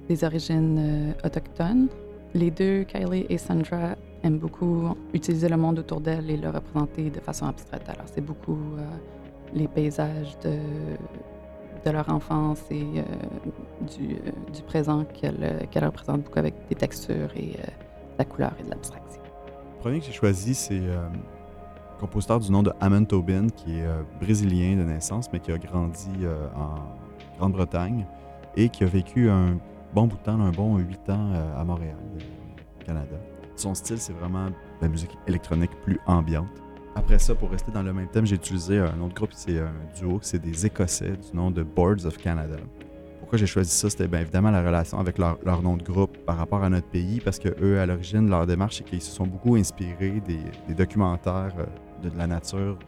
des 0.09 0.25
origines 0.25 1.15
autochtones. 1.25 1.89
Les 2.35 2.51
deux, 2.51 2.85
Kylie 2.85 3.25
et 3.31 3.39
Sandra, 3.39 3.97
aiment 4.23 4.39
beaucoup 4.39 4.95
utiliser 5.13 5.49
le 5.49 5.57
monde 5.57 5.79
autour 5.79 6.01
d'elles 6.01 6.31
et 6.31 6.37
le 6.37 6.51
représenter 6.51 7.11
de 7.11 7.21
façon 7.21 7.47
abstraite. 7.47 7.89
Alors, 7.89 8.07
c'est 8.07 8.21
beaucoup 8.21 8.59
euh, 8.79 8.83
les 9.55 9.69
paysages 9.69 10.39
de, 10.45 10.57
de 11.85 11.91
leur 11.91 12.09
enfance 12.09 12.63
et 12.71 12.83
euh, 12.83 13.03
du, 13.97 14.15
euh, 14.15 14.31
du, 14.53 14.63
présent 14.63 15.05
qu'elles 15.05 15.85
représentent 15.85 16.23
beaucoup 16.23 16.39
avec 16.39 16.55
des 16.69 16.75
textures 16.75 17.31
et 17.37 17.53
de 17.53 18.19
la 18.19 18.25
couleur 18.25 18.53
et 18.61 18.65
de 18.65 18.71
l'abstraction. 18.71 19.23
Le 19.77 19.81
premier 19.81 20.01
que 20.01 20.07
j'ai 20.07 20.13
choisi, 20.13 20.55
c'est 20.55 20.79
un 20.79 21.11
compositeur 21.99 22.41
du 22.41 22.51
nom 22.51 22.63
de 22.63 22.73
Amon 22.81 23.05
Tobin, 23.05 23.49
qui 23.49 23.79
est 23.79 23.89
brésilien 24.21 24.77
de 24.77 24.85
naissance, 24.85 25.33
mais 25.33 25.41
qui 25.41 25.53
a 25.53 25.59
grandi 25.59 26.11
en 26.55 26.75
Grande-Bretagne 27.39 28.07
et 28.57 28.69
qui 28.69 28.85
a 28.85 28.87
vécu 28.87 29.31
un 29.31 29.59
bon 29.95 30.07
bout 30.07 30.17
de 30.17 30.23
temps, 30.23 30.41
un 30.41 30.51
bon 30.51 30.79
huit 30.79 31.09
ans 31.09 31.33
euh, 31.33 31.61
à 31.61 31.65
Montréal, 31.65 31.97
au 32.81 32.85
Canada. 32.85 33.17
Son 33.57 33.75
style, 33.75 33.99
c'est 33.99 34.13
vraiment 34.13 34.49
la 34.81 34.89
musique 34.89 35.17
électronique 35.27 35.71
plus 35.83 35.99
ambiante. 36.07 36.49
Après 37.01 37.19
ça, 37.19 37.35
pour 37.35 37.51
rester 37.51 37.73
dans 37.73 37.83
le 37.83 37.95
même 37.95 38.09
thème, 38.09 38.27
j'ai 38.27 38.37
utilisé 38.37 38.79
un 38.79 39.01
autre 39.01 39.15
groupe, 39.15 39.31
c'est 39.33 39.59
un 39.59 39.73
duo, 39.99 40.19
c'est 40.21 40.39
des 40.39 40.67
Écossais 40.67 41.13
du 41.17 41.35
nom 41.35 41.51
de 41.51 41.63
Boards 41.63 42.05
of 42.05 42.19
Canada. 42.19 42.57
Pourquoi 43.21 43.39
j'ai 43.39 43.47
choisi 43.47 43.71
ça? 43.71 43.89
C'était 43.89 44.07
bien 44.07 44.21
évidemment 44.21 44.51
la 44.51 44.63
relation 44.63 44.99
avec 45.01 45.17
leur, 45.17 45.63
nom 45.63 45.79
de 45.79 45.83
groupe 45.83 46.19
par 46.27 46.37
rapport 46.37 46.63
à 46.63 46.69
notre 46.69 46.89
pays, 46.89 47.19
parce 47.21 47.39
que 47.39 47.49
eux, 47.63 47.81
à 47.81 47.87
l'origine, 47.87 48.29
leur 48.29 48.47
démarche, 48.47 48.77
c'est 48.77 48.85
qu'ils 48.85 49.01
se 49.01 49.11
sont 49.13 49.27
beaucoup 49.27 49.57
inspirés 49.57 50.21
des, 50.21 50.75
documentaires 50.75 51.55
euh, 51.59 52.09
de, 52.09 52.17
la 52.19 52.27
nature 52.27 52.79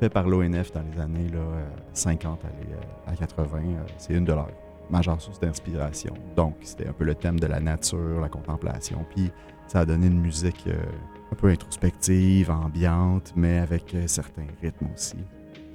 faits 0.00 0.14
par 0.14 0.26
l'ONF 0.26 0.72
dans 0.72 0.82
les 0.90 0.98
années 0.98 1.28
là, 1.28 1.44
50 1.92 2.40
euh, 2.46 3.06
à 3.06 3.14
80. 3.14 3.58
C'est 3.98 4.14
une 4.14 4.24
de 4.24 4.32
leurs 4.32 4.48
majeure 4.90 5.20
source 5.20 5.38
d'inspiration. 5.38 6.14
Donc, 6.34 6.54
c'était 6.62 6.88
un 6.88 6.92
peu 6.94 7.04
le 7.04 7.14
thème 7.14 7.38
de 7.38 7.46
la 7.46 7.60
nature, 7.60 8.18
la 8.18 8.30
contemplation. 8.30 9.04
Puis, 9.14 9.30
ça 9.68 9.80
a 9.80 9.84
donné 9.84 10.06
une 10.06 10.20
musique 10.20 10.64
euh, 10.66 10.82
un 11.30 11.36
peu 11.36 11.48
introspective, 11.48 12.50
ambiante, 12.50 13.32
mais 13.36 13.58
avec 13.58 13.94
euh, 13.94 14.04
certains 14.06 14.46
rythmes 14.62 14.88
aussi. 14.94 15.18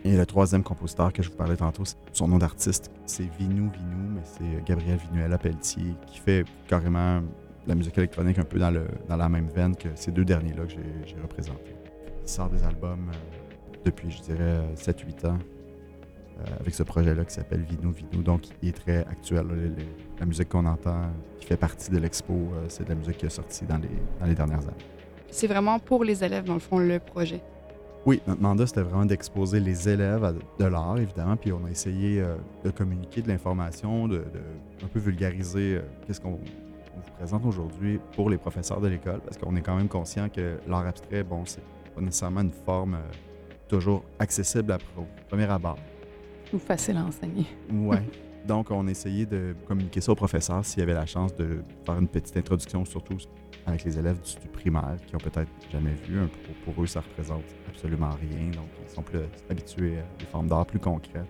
Et 0.04 0.18
le 0.18 0.26
troisième 0.26 0.64
compositeur 0.64 1.14
que 1.14 1.24
je 1.24 1.30
vous 1.30 1.38
parlais 1.38 1.56
tantôt, 1.56 1.84
son 2.12 2.28
nom 2.28 2.38
d'artiste, 2.38 2.92
c'est 3.06 3.30
Vinou 3.40 3.72
Vinou, 3.72 4.16
mais 4.16 4.22
c'est 4.26 4.66
Gabriel 4.66 4.98
Vinuela 4.98 5.38
Pelletier, 5.38 5.96
qui 6.08 6.20
fait 6.20 6.44
carrément 6.68 7.22
la 7.66 7.76
musique 7.76 7.98
électronique 7.98 8.38
un 8.40 8.44
peu 8.44 8.60
dans, 8.60 8.74
dans 9.08 9.16
la 9.16 9.30
même 9.30 9.48
veine 9.48 9.76
que 9.76 9.90
ces 9.96 10.12
deux 10.12 10.26
derniers-là 10.26 10.66
que 10.66 10.74
j'ai 11.06 11.22
représentés. 11.22 11.76
Il 12.24 12.30
sort 12.30 12.50
des 12.50 12.64
albums 12.64 13.12
euh, 13.14 13.78
depuis, 13.86 14.12
je 14.12 14.22
dirais, 14.24 14.62
7-8 14.76 15.28
ans 15.28 15.38
euh, 15.38 15.63
avec 16.60 16.74
ce 16.74 16.84
projet-là 16.84 17.26
qui 17.26 17.34
s'appelle 17.34 17.62
Vinou 17.62 17.92
Vinou. 17.92 18.24
Donc, 18.24 18.44
il 18.62 18.70
est 18.70 18.72
très 18.74 19.00
actuel. 19.00 19.46
la 20.20 20.26
musique 20.26 20.50
qu'on 20.50 20.66
entend, 20.66 21.02
qui 21.40 21.46
fait 21.46 21.58
partie 21.58 21.92
de 21.92 21.98
l'expo, 21.98 22.34
euh, 22.34 22.66
c'est 22.68 22.84
de 22.84 22.90
la 22.90 22.96
musique 22.96 23.18
qui 23.18 23.26
est 23.26 23.30
sortie 23.30 23.66
dans 23.66 23.78
les, 23.78 23.90
dans 24.20 24.26
les 24.26 24.36
dernières 24.36 24.60
années. 24.60 24.86
C'est 25.32 25.48
vraiment 25.48 25.80
pour 25.80 26.04
les 26.04 26.24
élèves, 26.24 26.46
dans 26.46 26.54
le 26.54 26.60
fond, 26.60 26.78
le 26.78 27.00
projet? 27.00 27.42
Oui, 28.06 28.22
notre 28.28 28.42
mandat, 28.42 28.68
c'était 28.68 28.82
vraiment 28.82 29.06
d'exposer 29.06 29.60
les 29.60 29.88
élèves 29.88 30.36
de 30.60 30.66
l'art, 30.66 30.98
évidemment, 30.98 31.38
puis 31.38 31.54
on 31.54 31.66
a 31.66 31.72
essayé 31.72 32.22
de 32.64 32.70
communiquer 32.70 33.22
de 33.22 33.30
l'information, 33.30 34.10
de, 34.10 34.22
un 34.84 34.88
peu 34.88 35.00
vulgariser 35.00 35.80
qu'est-ce 36.06 36.20
qu'on 36.20 36.38
on 36.96 37.00
vous 37.00 37.12
présente 37.18 37.46
aujourd'hui 37.46 38.00
pour 38.16 38.30
les 38.30 38.38
professeurs 38.38 38.82
de 38.82 38.88
l'école, 38.88 39.20
parce 39.22 39.38
qu'on 39.38 39.56
est 39.56 39.62
quand 39.62 39.76
même 39.76 39.88
conscient 39.88 40.30
que 40.30 40.58
l'art 40.68 40.86
abstrait, 40.86 41.24
bon, 41.24 41.44
c'est 41.46 41.64
pas 41.96 42.02
nécessairement 42.02 42.42
une 42.42 42.52
forme 42.52 42.96
euh, 42.96 43.12
toujours 43.68 44.04
accessible 44.20 44.72
à, 44.72 44.78
au 44.98 45.06
premier 45.28 45.50
abord. 45.50 45.78
Ou 46.54 46.60
facile 46.60 46.98
à 46.98 47.06
enseigner? 47.06 47.46
Oui. 47.72 47.98
Donc, 48.46 48.72
on 48.72 48.88
a 48.88 48.92
essayé 48.92 49.26
de 49.26 49.56
communiquer 49.66 50.02
ça 50.02 50.12
aux 50.12 50.16
professeurs 50.16 50.66
s'il 50.66 50.80
y 50.80 50.84
avait 50.84 50.94
la 50.94 51.06
chance 51.06 51.34
de 51.36 51.64
faire 51.86 51.98
une 51.98 52.10
petite 52.10 52.36
introduction, 52.36 52.84
surtout 52.84 53.16
avec 53.66 53.86
les 53.86 53.98
élèves 53.98 54.18
du, 54.22 54.48
primaire 54.50 54.98
qui 55.08 55.16
ont 55.16 55.20
peut-être 55.20 55.50
jamais 55.72 55.94
vu. 56.06 56.20
Pour, 56.28 56.74
pour, 56.74 56.84
eux, 56.84 56.88
ça 56.88 57.00
représente 57.00 57.44
absolument 57.70 58.10
rien. 58.10 58.52
Donc, 58.52 58.68
ils 58.86 58.94
sont 58.94 59.02
plus 59.02 59.20
habitués 59.50 59.98
à 60.00 60.20
des 60.20 60.26
formes 60.26 60.48
d'art 60.48 60.66
plus 60.66 60.80
concrètes. 60.80 61.26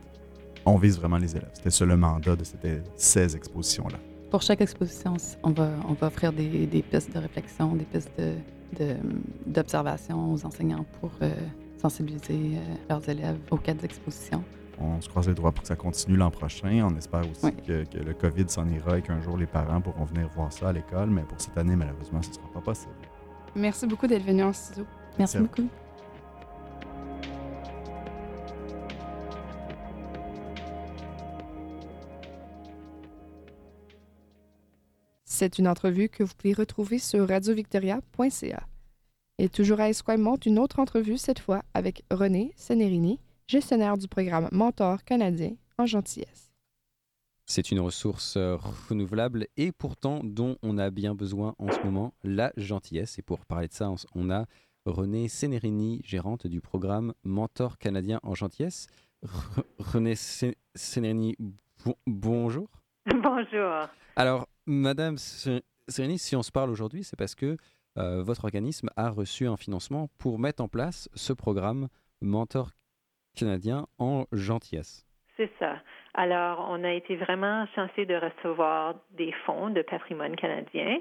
On 0.65 0.77
vise 0.77 0.97
vraiment 0.97 1.17
les 1.17 1.35
élèves. 1.35 1.51
C'était 1.53 1.69
ça 1.69 1.85
le 1.85 1.97
mandat 1.97 2.35
de 2.35 2.43
ces 2.43 2.57
16 2.95 3.35
expositions-là. 3.35 3.97
Pour 4.31 4.41
chaque 4.41 4.61
exposition, 4.61 5.15
on 5.43 5.51
va, 5.51 5.69
on 5.87 5.93
va 5.93 6.07
offrir 6.07 6.33
des, 6.33 6.65
des 6.65 6.81
pistes 6.81 7.13
de 7.13 7.19
réflexion, 7.19 7.75
des 7.75 7.85
pistes 7.85 8.09
d'observation 9.45 10.29
de, 10.29 10.33
aux 10.33 10.45
enseignants 10.45 10.85
pour 10.99 11.11
euh, 11.21 11.31
sensibiliser 11.77 12.57
euh, 12.57 12.75
leurs 12.89 13.07
élèves 13.07 13.37
aux 13.51 13.57
quatre 13.57 13.83
expositions. 13.83 14.43
On 14.79 14.99
se 15.01 15.07
croise 15.07 15.27
les 15.27 15.33
doigts 15.33 15.51
pour 15.51 15.61
que 15.61 15.67
ça 15.67 15.75
continue 15.75 16.17
l'an 16.17 16.31
prochain. 16.31 16.87
On 16.89 16.97
espère 16.97 17.21
aussi 17.29 17.53
que, 17.55 17.83
que, 17.85 17.97
le 17.97 18.13
COVID 18.13 18.45
s'en 18.47 18.67
ira 18.67 18.97
et 18.97 19.01
qu'un 19.01 19.21
jour 19.21 19.37
les 19.37 19.45
parents 19.45 19.81
pourront 19.81 20.05
venir 20.05 20.27
voir 20.35 20.51
ça 20.51 20.69
à 20.69 20.73
l'école. 20.73 21.09
Mais 21.09 21.21
pour 21.23 21.39
cette 21.39 21.57
année, 21.57 21.75
malheureusement, 21.75 22.21
ce 22.21 22.29
ne 22.29 22.33
sera 22.33 22.47
pas 22.53 22.61
possible. 22.61 22.93
Merci 23.55 23.85
beaucoup 23.85 24.07
d'être 24.07 24.25
venu 24.25 24.43
en 24.43 24.53
studio. 24.53 24.85
Merci 25.17 25.37
beaucoup. 25.37 25.67
C'est 35.25 35.59
une 35.59 35.67
entrevue 35.67 36.09
que 36.09 36.23
vous 36.23 36.33
pouvez 36.37 36.53
retrouver 36.53 36.99
sur 36.99 37.27
radiovictoria.ca. 37.27 38.63
Et 39.39 39.49
toujours 39.49 39.79
à 39.79 39.89
Esquimalt, 39.89 40.45
une 40.45 40.59
autre 40.59 40.79
entrevue, 40.79 41.17
cette 41.17 41.39
fois 41.39 41.63
avec 41.73 42.03
René 42.11 42.53
Senerini, 42.55 43.19
gestionnaire 43.47 43.97
du 43.97 44.07
programme 44.07 44.49
Mentor 44.51 45.03
canadien 45.03 45.55
en 45.77 45.85
gentillesse. 45.85 46.53
C'est 47.45 47.71
une 47.71 47.79
ressource 47.81 48.37
euh, 48.37 48.55
renouvelable 48.89 49.47
et 49.57 49.71
pourtant 49.71 50.21
dont 50.23 50.57
on 50.63 50.77
a 50.77 50.89
bien 50.89 51.13
besoin 51.13 51.55
en 51.59 51.71
ce 51.71 51.79
moment, 51.81 52.13
la 52.23 52.53
gentillesse. 52.55 53.19
Et 53.19 53.21
pour 53.21 53.45
parler 53.45 53.67
de 53.67 53.73
ça, 53.73 53.91
on 54.15 54.29
a 54.31 54.45
René 54.85 55.27
Senerini, 55.27 56.01
gérante 56.03 56.47
du 56.47 56.61
programme 56.61 57.13
Mentor 57.23 57.77
canadien 57.77 58.19
en 58.23 58.33
gentillesse. 58.33 58.87
René 59.77 60.15
Senerini, 60.15 61.35
bonjour. 62.05 62.69
Bonjour. 63.05 63.89
Alors, 64.15 64.47
Madame 64.65 65.17
Sérénie, 65.17 66.19
si 66.19 66.37
on 66.37 66.43
se 66.43 66.51
parle 66.51 66.69
aujourd'hui, 66.69 67.03
c'est 67.03 67.17
parce 67.17 67.35
que 67.35 67.57
euh, 67.97 68.23
votre 68.23 68.45
organisme 68.45 68.89
a 68.95 69.09
reçu 69.09 69.45
un 69.45 69.57
financement 69.57 70.09
pour 70.17 70.39
mettre 70.39 70.63
en 70.63 70.69
place 70.69 71.09
ce 71.13 71.33
programme 71.33 71.89
Mentor 72.21 72.71
canadien 73.35 73.85
en 73.99 74.25
gentillesse. 74.31 75.05
C'est 75.37 75.49
ça. 75.59 75.77
Alors, 76.13 76.67
on 76.69 76.83
a 76.83 76.91
été 76.91 77.15
vraiment 77.15 77.65
chanceux 77.75 78.05
de 78.05 78.13
recevoir 78.13 78.95
des 79.17 79.31
fonds 79.45 79.71
de 79.71 79.81
patrimoine 79.81 80.35
canadien. 80.35 80.99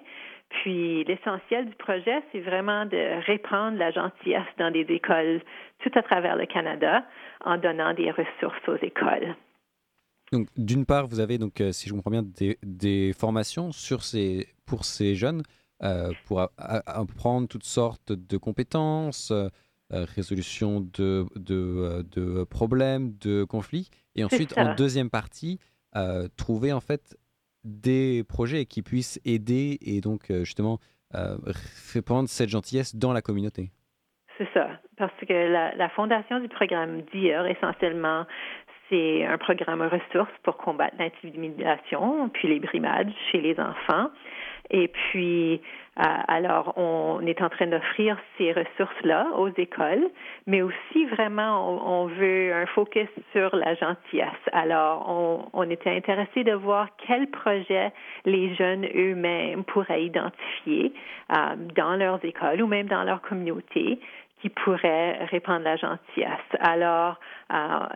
Puis, 0.49 1.05
l'essentiel 1.05 1.69
du 1.69 1.75
projet, 1.75 2.23
c'est 2.33 2.41
vraiment 2.41 2.87
de 2.87 3.25
répandre 3.27 3.79
la 3.79 3.91
gentillesse 3.91 4.47
dans 4.59 4.71
des 4.71 4.87
écoles 4.89 5.43
tout 5.81 5.91
à 5.95 6.03
travers 6.03 6.37
le 6.37 6.47
Canada 6.47 7.05
en 7.45 7.59
donnant 7.59 7.93
des 7.93 8.11
ressources 8.11 8.69
aux 8.69 8.77
écoles. 8.83 9.37
Donc, 10.33 10.49
d'une 10.57 10.87
part, 10.87 11.07
vous 11.07 11.21
avez, 11.21 11.37
donc, 11.37 11.61
euh, 11.61 11.73
si 11.73 11.89
je 11.89 11.95
comprends 11.95 12.11
bien, 12.11 12.23
des, 12.62 13.12
formations 13.12 13.71
sur 13.71 14.03
ces, 14.03 14.49
pour 14.65 14.87
ces 14.87 15.15
jeunes 15.15 15.43
euh, 15.83 16.11
pour 16.27 16.41
apprendre 16.57 17.49
toutes 17.49 17.65
sortes 17.65 18.12
de 18.12 18.37
compétences, 18.39 19.31
euh, 19.31 19.49
résolution 19.93 20.81
de, 20.81 21.27
de, 21.37 22.05
de, 22.11 22.45
problèmes, 22.45 23.13
de 23.21 23.45
conflits. 23.45 23.91
Et 24.15 24.25
ensuite, 24.25 24.57
en 24.57 24.75
deuxième 24.75 25.11
partie, 25.11 25.59
trouver 26.37 26.73
en 26.73 26.81
fait 26.81 27.17
des 27.65 28.25
projets 28.29 28.65
qui 28.65 28.83
puissent 28.83 29.21
aider 29.25 29.79
et 29.83 30.01
donc 30.01 30.33
justement 30.45 30.79
répandre 31.95 32.29
cette 32.29 32.49
gentillesse 32.49 32.97
dans 32.97 33.13
la 33.13 33.23
communauté. 33.23 33.71
C'est 34.39 34.49
ça, 34.55 34.81
parce 34.97 35.13
que 35.29 35.33
la, 35.33 35.75
la, 35.75 35.89
fondation 35.91 36.41
du 36.41 36.49
programme 36.49 37.03
DIR, 37.13 37.47
essentiellement, 37.47 38.25
c'est 38.93 39.25
un 39.25 39.39
programme 39.39 39.83
ressources 39.83 40.33
pour 40.43 40.57
combattre 40.59 40.97
l'intimidation 40.99 42.29
puis 42.29 42.49
les 42.49 42.61
brimades 42.61 43.11
chez 43.31 43.41
les 43.41 43.59
enfants. 43.59 44.11
Et 44.71 44.89
puis, 44.89 45.55
euh, 45.55 45.59
alors, 45.97 46.73
on 46.79 47.21
est 47.27 47.43
en 47.43 47.51
train 47.51 47.67
d'offrir 47.67 48.17
ces 48.39 48.53
ressources-là 48.53 49.27
aux 49.37 49.51
écoles, 49.59 50.09
mais 50.47 50.63
aussi 50.63 51.05
vraiment, 51.11 52.01
on, 52.01 52.07
veut 52.07 52.53
un 52.55 52.65
focus 52.67 53.09
sur 53.33 53.55
la 53.55 53.75
gentillesse. 53.75 54.31
Alors, 54.53 55.05
on, 55.09 55.49
on 55.53 55.71
était 55.71 55.91
intéressé 55.91 56.45
de 56.45 56.53
voir 56.53 56.89
quels 57.07 57.29
projets 57.29 57.93
les 58.25 58.55
jeunes 58.55 58.87
eux-mêmes 58.95 59.65
pourraient 59.65 60.05
identifier 60.05 60.95
euh, 61.31 61.57
dans 61.77 61.97
leurs 61.97 62.25
écoles 62.25 62.63
ou 62.63 62.67
même 62.67 62.87
dans 62.87 63.05
leur 63.05 63.21
communauté 63.21 64.01
qui 64.41 64.49
pourraient 64.49 65.25
répandre 65.27 65.65
la 65.65 65.77
gentillesse. 65.77 66.29
Alors, 66.61 67.21
euh, 67.53 67.87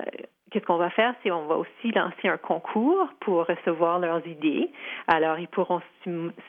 qu'est-ce 0.51 0.65
qu'on 0.65 0.77
va 0.77 0.91
faire, 0.91 1.15
c'est 1.23 1.31
on 1.31 1.47
va 1.47 1.57
aussi 1.57 1.93
lancer 1.93 2.29
un 2.29 2.37
concours 2.37 3.09
pour 3.21 3.47
recevoir 3.47 3.99
leurs 3.99 4.27
idées. 4.27 4.71
Alors, 5.09 5.39
ils 5.39 5.49
pourront 5.49 5.81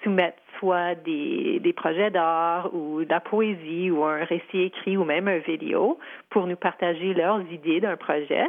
soumettre 0.03 0.37
soit 0.59 0.95
des, 0.95 1.59
des 1.59 1.73
projets 1.73 2.09
d'art 2.09 2.73
ou 2.73 3.03
de 3.03 3.09
la 3.09 3.19
poésie 3.19 3.91
ou 3.91 4.03
un 4.03 4.23
récit 4.23 4.61
écrit 4.61 4.97
ou 4.97 5.03
même 5.03 5.27
un 5.27 5.39
vidéo 5.39 5.99
pour 6.29 6.47
nous 6.47 6.55
partager 6.55 7.13
leurs 7.13 7.41
idées 7.51 7.79
d'un 7.79 7.97
projet. 7.97 8.45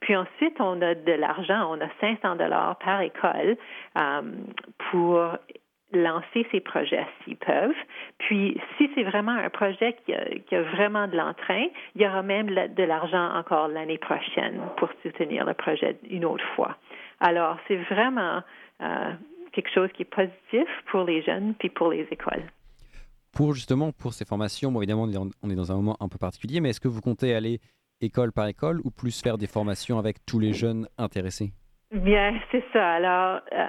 Puis 0.00 0.14
ensuite, 0.14 0.60
on 0.60 0.80
a 0.82 0.94
de 0.94 1.12
l'argent, 1.12 1.70
on 1.70 1.80
a 1.80 1.88
500 2.00 2.36
dollars 2.36 2.76
par 2.76 3.00
école 3.00 3.56
euh, 3.98 4.22
pour 4.90 5.30
lancer 6.02 6.46
ces 6.50 6.60
projets 6.60 7.06
s'ils 7.24 7.36
peuvent. 7.36 7.74
Puis, 8.18 8.60
si 8.76 8.90
c'est 8.94 9.04
vraiment 9.04 9.32
un 9.32 9.50
projet 9.50 9.96
qui 10.04 10.14
a, 10.14 10.62
vraiment 10.62 11.08
de 11.08 11.16
l'entrain, 11.16 11.66
il 11.94 12.02
y 12.02 12.06
aura 12.06 12.22
même 12.22 12.48
de 12.48 12.82
l'argent 12.82 13.34
encore 13.34 13.68
l'année 13.68 13.98
prochaine 13.98 14.60
pour 14.76 14.88
soutenir 15.02 15.44
le 15.44 15.54
projet 15.54 15.96
une 16.08 16.24
autre 16.24 16.44
fois. 16.54 16.76
Alors, 17.20 17.58
c'est 17.68 17.76
vraiment 17.76 18.42
euh, 18.82 19.12
quelque 19.52 19.70
chose 19.72 19.90
qui 19.94 20.02
est 20.02 20.04
positif 20.04 20.68
pour 20.90 21.04
les 21.04 21.22
jeunes 21.22 21.54
puis 21.58 21.70
pour 21.70 21.90
les 21.90 22.06
écoles. 22.10 22.44
Pour 23.32 23.54
justement, 23.54 23.92
pour 23.92 24.12
ces 24.12 24.24
formations, 24.24 24.72
bon, 24.72 24.80
évidemment, 24.80 25.06
on 25.42 25.50
est 25.50 25.54
dans 25.54 25.72
un 25.72 25.76
moment 25.76 25.96
un 26.00 26.08
peu 26.08 26.18
particulier, 26.18 26.60
mais 26.60 26.70
est-ce 26.70 26.80
que 26.80 26.88
vous 26.88 27.02
comptez 27.02 27.34
aller 27.34 27.60
école 28.00 28.32
par 28.32 28.46
école 28.46 28.80
ou 28.84 28.90
plus 28.90 29.20
faire 29.22 29.38
des 29.38 29.46
formations 29.46 29.98
avec 29.98 30.24
tous 30.26 30.38
les 30.38 30.52
jeunes 30.52 30.88
intéressés? 30.98 31.52
Bien, 31.92 32.38
c'est 32.50 32.64
ça. 32.72 32.92
Alors, 32.92 33.40
euh, 33.52 33.68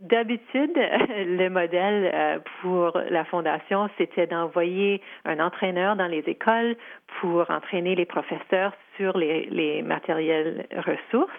D'habitude, 0.00 0.72
le 0.76 1.48
modèle 1.48 2.10
euh, 2.14 2.38
pour 2.62 2.98
la 3.10 3.24
fondation, 3.26 3.90
c'était 3.98 4.26
d'envoyer 4.26 5.02
un 5.26 5.38
entraîneur 5.40 5.94
dans 5.94 6.06
les 6.06 6.20
écoles 6.20 6.76
pour 7.20 7.50
entraîner 7.50 7.94
les 7.94 8.06
professeurs 8.06 8.72
sur 8.96 9.18
les, 9.18 9.82
matériels 9.82 10.66
ressources. 10.74 11.30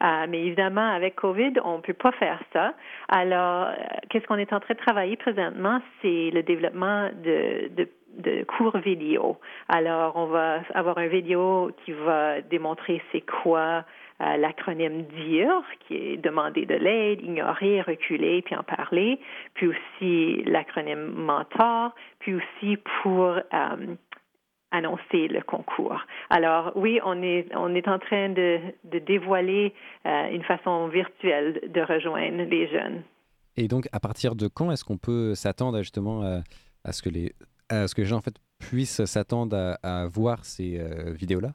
Euh, 0.00 0.26
mais 0.28 0.46
évidemment, 0.46 0.92
avec 0.92 1.16
COVID, 1.16 1.54
on 1.64 1.78
ne 1.78 1.82
peut 1.82 1.92
pas 1.92 2.12
faire 2.12 2.40
ça. 2.52 2.74
Alors, 3.08 3.66
euh, 3.66 3.74
qu'est-ce 4.10 4.26
qu'on 4.26 4.36
est 4.36 4.52
en 4.52 4.60
train 4.60 4.74
de 4.74 4.78
travailler 4.78 5.16
présentement, 5.16 5.80
c'est 6.00 6.30
le 6.30 6.44
développement 6.44 7.10
de, 7.24 7.68
de 7.74 7.88
de 8.18 8.44
cours 8.44 8.78
vidéo. 8.78 9.38
Alors, 9.68 10.14
on 10.14 10.26
va 10.26 10.60
avoir 10.74 10.98
un 10.98 11.08
vidéo 11.08 11.72
qui 11.84 11.90
va 11.90 12.40
démontrer 12.42 13.02
c'est 13.10 13.22
quoi 13.22 13.84
euh, 14.24 14.36
l'acronyme 14.36 15.02
DIR, 15.02 15.62
qui 15.86 15.94
est 15.94 16.16
demander 16.16 16.66
de 16.66 16.74
l'aide, 16.74 17.20
ignorer, 17.22 17.82
reculer, 17.82 18.42
puis 18.42 18.54
en 18.56 18.62
parler, 18.62 19.20
puis 19.54 19.68
aussi 19.68 20.42
l'acronyme 20.44 21.12
mentor, 21.12 21.94
puis 22.20 22.34
aussi 22.34 22.78
pour 23.02 23.26
euh, 23.26 23.96
annoncer 24.70 25.28
le 25.28 25.42
concours. 25.42 26.00
Alors 26.30 26.72
oui, 26.74 27.00
on 27.04 27.22
est 27.22 27.48
on 27.54 27.74
est 27.74 27.86
en 27.86 27.98
train 27.98 28.30
de, 28.30 28.60
dévoiler 28.84 29.74
euh, 30.06 30.30
une 30.30 30.44
façon 30.44 30.88
virtuelle 30.88 31.60
de 31.68 31.80
rejoindre 31.82 32.44
les 32.44 32.68
jeunes. 32.68 33.02
Et 33.56 33.68
donc, 33.68 33.88
à 33.92 34.00
partir 34.00 34.34
de 34.34 34.48
quand 34.48 34.70
est-ce 34.70 34.84
qu'on 34.84 34.98
peut 34.98 35.34
s'attendre 35.34 35.78
justement 35.78 36.22
à, 36.84 36.92
ce 36.92 37.02
que 37.02 37.10
les 37.10 37.34
à 37.68 37.88
ce 37.88 37.94
que 37.94 38.04
gens 38.04 38.16
en 38.16 38.22
fait 38.22 38.36
puissent 38.58 39.04
s'attendre 39.04 39.76
à, 39.82 40.06
voir 40.06 40.44
ces 40.44 40.78
euh, 40.78 41.12
vidéos-là? 41.12 41.50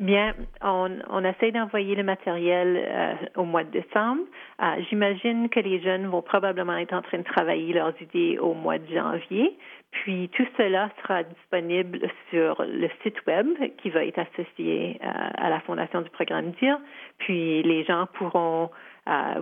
Bien, 0.00 0.32
on, 0.62 0.98
on 1.10 1.24
essaie 1.26 1.52
d'envoyer 1.52 1.94
le 1.94 2.02
matériel 2.02 2.74
euh, 2.88 3.14
au 3.36 3.44
mois 3.44 3.64
de 3.64 3.70
décembre. 3.70 4.22
Euh, 4.62 4.82
J'imagine 4.88 5.50
que 5.50 5.60
les 5.60 5.78
jeunes 5.82 6.06
vont 6.06 6.22
probablement 6.22 6.74
être 6.78 6.94
en 6.94 7.02
train 7.02 7.18
de 7.18 7.24
travailler 7.24 7.74
leurs 7.74 7.92
idées 8.00 8.38
au 8.38 8.54
mois 8.54 8.78
de 8.78 8.86
janvier. 8.86 9.58
Puis 9.90 10.30
tout 10.30 10.46
cela 10.56 10.88
sera 11.02 11.22
disponible 11.22 12.00
sur 12.30 12.64
le 12.66 12.88
site 13.02 13.26
web 13.26 13.46
qui 13.82 13.90
va 13.90 14.06
être 14.06 14.20
associé 14.20 14.98
euh, 15.04 15.06
à 15.06 15.50
la 15.50 15.60
fondation 15.60 16.00
du 16.00 16.08
programme 16.08 16.52
DIR. 16.52 16.78
Puis 17.18 17.62
les 17.62 17.84
gens 17.84 18.06
pourront 18.14 18.70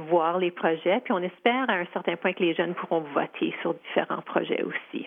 voir 0.08 0.38
les 0.38 0.50
projets. 0.50 1.00
Puis 1.04 1.12
on 1.12 1.18
espère 1.18 1.68
à 1.68 1.74
un 1.74 1.86
certain 1.92 2.16
point 2.16 2.32
que 2.32 2.42
les 2.42 2.54
jeunes 2.54 2.74
pourront 2.74 3.00
voter 3.14 3.54
sur 3.60 3.74
différents 3.74 4.22
projets 4.22 4.62
aussi. 4.62 5.06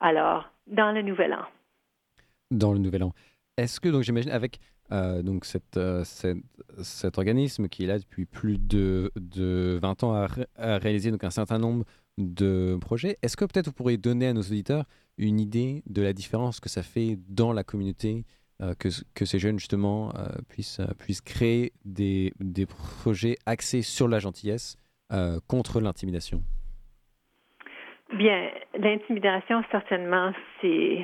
Alors, 0.00 0.50
dans 0.66 0.92
le 0.92 1.00
nouvel 1.00 1.32
an. 1.32 1.46
Dans 2.50 2.72
le 2.72 2.78
nouvel 2.78 3.02
an. 3.02 3.12
Est-ce 3.58 3.80
que, 3.80 3.88
donc 3.88 4.02
j'imagine, 4.02 4.30
avec 4.30 4.60
euh, 4.92 5.20
donc 5.20 5.44
cette, 5.44 5.76
euh, 5.76 6.04
cet 6.82 7.18
organisme 7.18 7.68
qui 7.68 7.82
est 7.82 7.86
là 7.88 7.98
depuis 7.98 8.24
plus 8.24 8.56
de, 8.56 9.10
de 9.16 9.80
20 9.82 10.04
ans 10.04 10.14
à, 10.14 10.28
à, 10.56 10.78
réaliser 10.78 11.10
donc 11.10 11.24
un 11.24 11.30
certain 11.30 11.58
nombre 11.58 11.84
de 12.18 12.78
projets, 12.80 13.18
est-ce 13.20 13.36
que 13.36 13.44
peut-être 13.44 13.66
vous 13.66 13.72
pourriez 13.72 13.98
donner 13.98 14.28
à 14.28 14.32
nos 14.32 14.42
auditeurs 14.42 14.84
une 15.18 15.40
idée 15.40 15.82
de 15.86 16.02
la 16.02 16.12
différence 16.12 16.60
que 16.60 16.68
ça 16.68 16.84
fait 16.84 17.18
dans 17.28 17.52
la 17.52 17.64
communauté 17.64 18.24
euh, 18.62 18.74
que, 18.78 18.88
que, 19.12 19.24
ces 19.24 19.40
jeunes 19.40 19.58
justement 19.58 20.12
euh, 20.14 20.28
puissent, 20.48 20.80
puissent 21.00 21.20
créer 21.20 21.72
des, 21.84 22.32
des, 22.38 22.66
projets 22.66 23.36
axés 23.44 23.82
sur 23.82 24.06
la 24.06 24.20
gentillesse 24.20 24.76
contre 25.46 25.80
l'intimidation? 25.80 26.42
Bien, 28.14 28.50
l'intimidation, 28.78 29.64
certainement, 29.70 30.32
c'est 30.60 30.98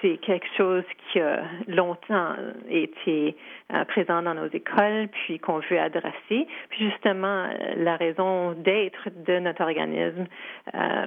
c'est 0.00 0.18
quelque 0.18 0.46
chose 0.56 0.84
qui 1.10 1.20
a 1.20 1.42
longtemps 1.68 2.34
été 2.68 3.36
euh, 3.72 3.84
présent 3.84 4.22
dans 4.22 4.34
nos 4.34 4.48
écoles, 4.48 5.08
puis 5.08 5.38
qu'on 5.38 5.58
veut 5.58 5.78
adresser. 5.78 6.46
Puis 6.68 6.90
justement, 6.90 7.48
la 7.76 7.96
raison 7.96 8.52
d'être 8.52 9.08
de 9.26 9.38
notre 9.38 9.62
organisme, 9.62 10.26
euh, 10.74 11.06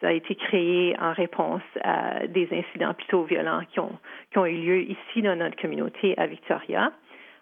ça 0.00 0.08
a 0.08 0.12
été 0.12 0.34
créé 0.34 0.96
en 0.98 1.12
réponse 1.12 1.62
à 1.82 2.26
des 2.26 2.48
incidents 2.52 2.94
plutôt 2.94 3.24
violents 3.24 3.62
qui 3.72 3.80
ont, 3.80 3.98
qui 4.32 4.38
ont 4.38 4.46
eu 4.46 4.56
lieu 4.56 4.80
ici 4.82 5.22
dans 5.22 5.36
notre 5.36 5.60
communauté 5.60 6.14
à 6.18 6.26
Victoria. 6.26 6.92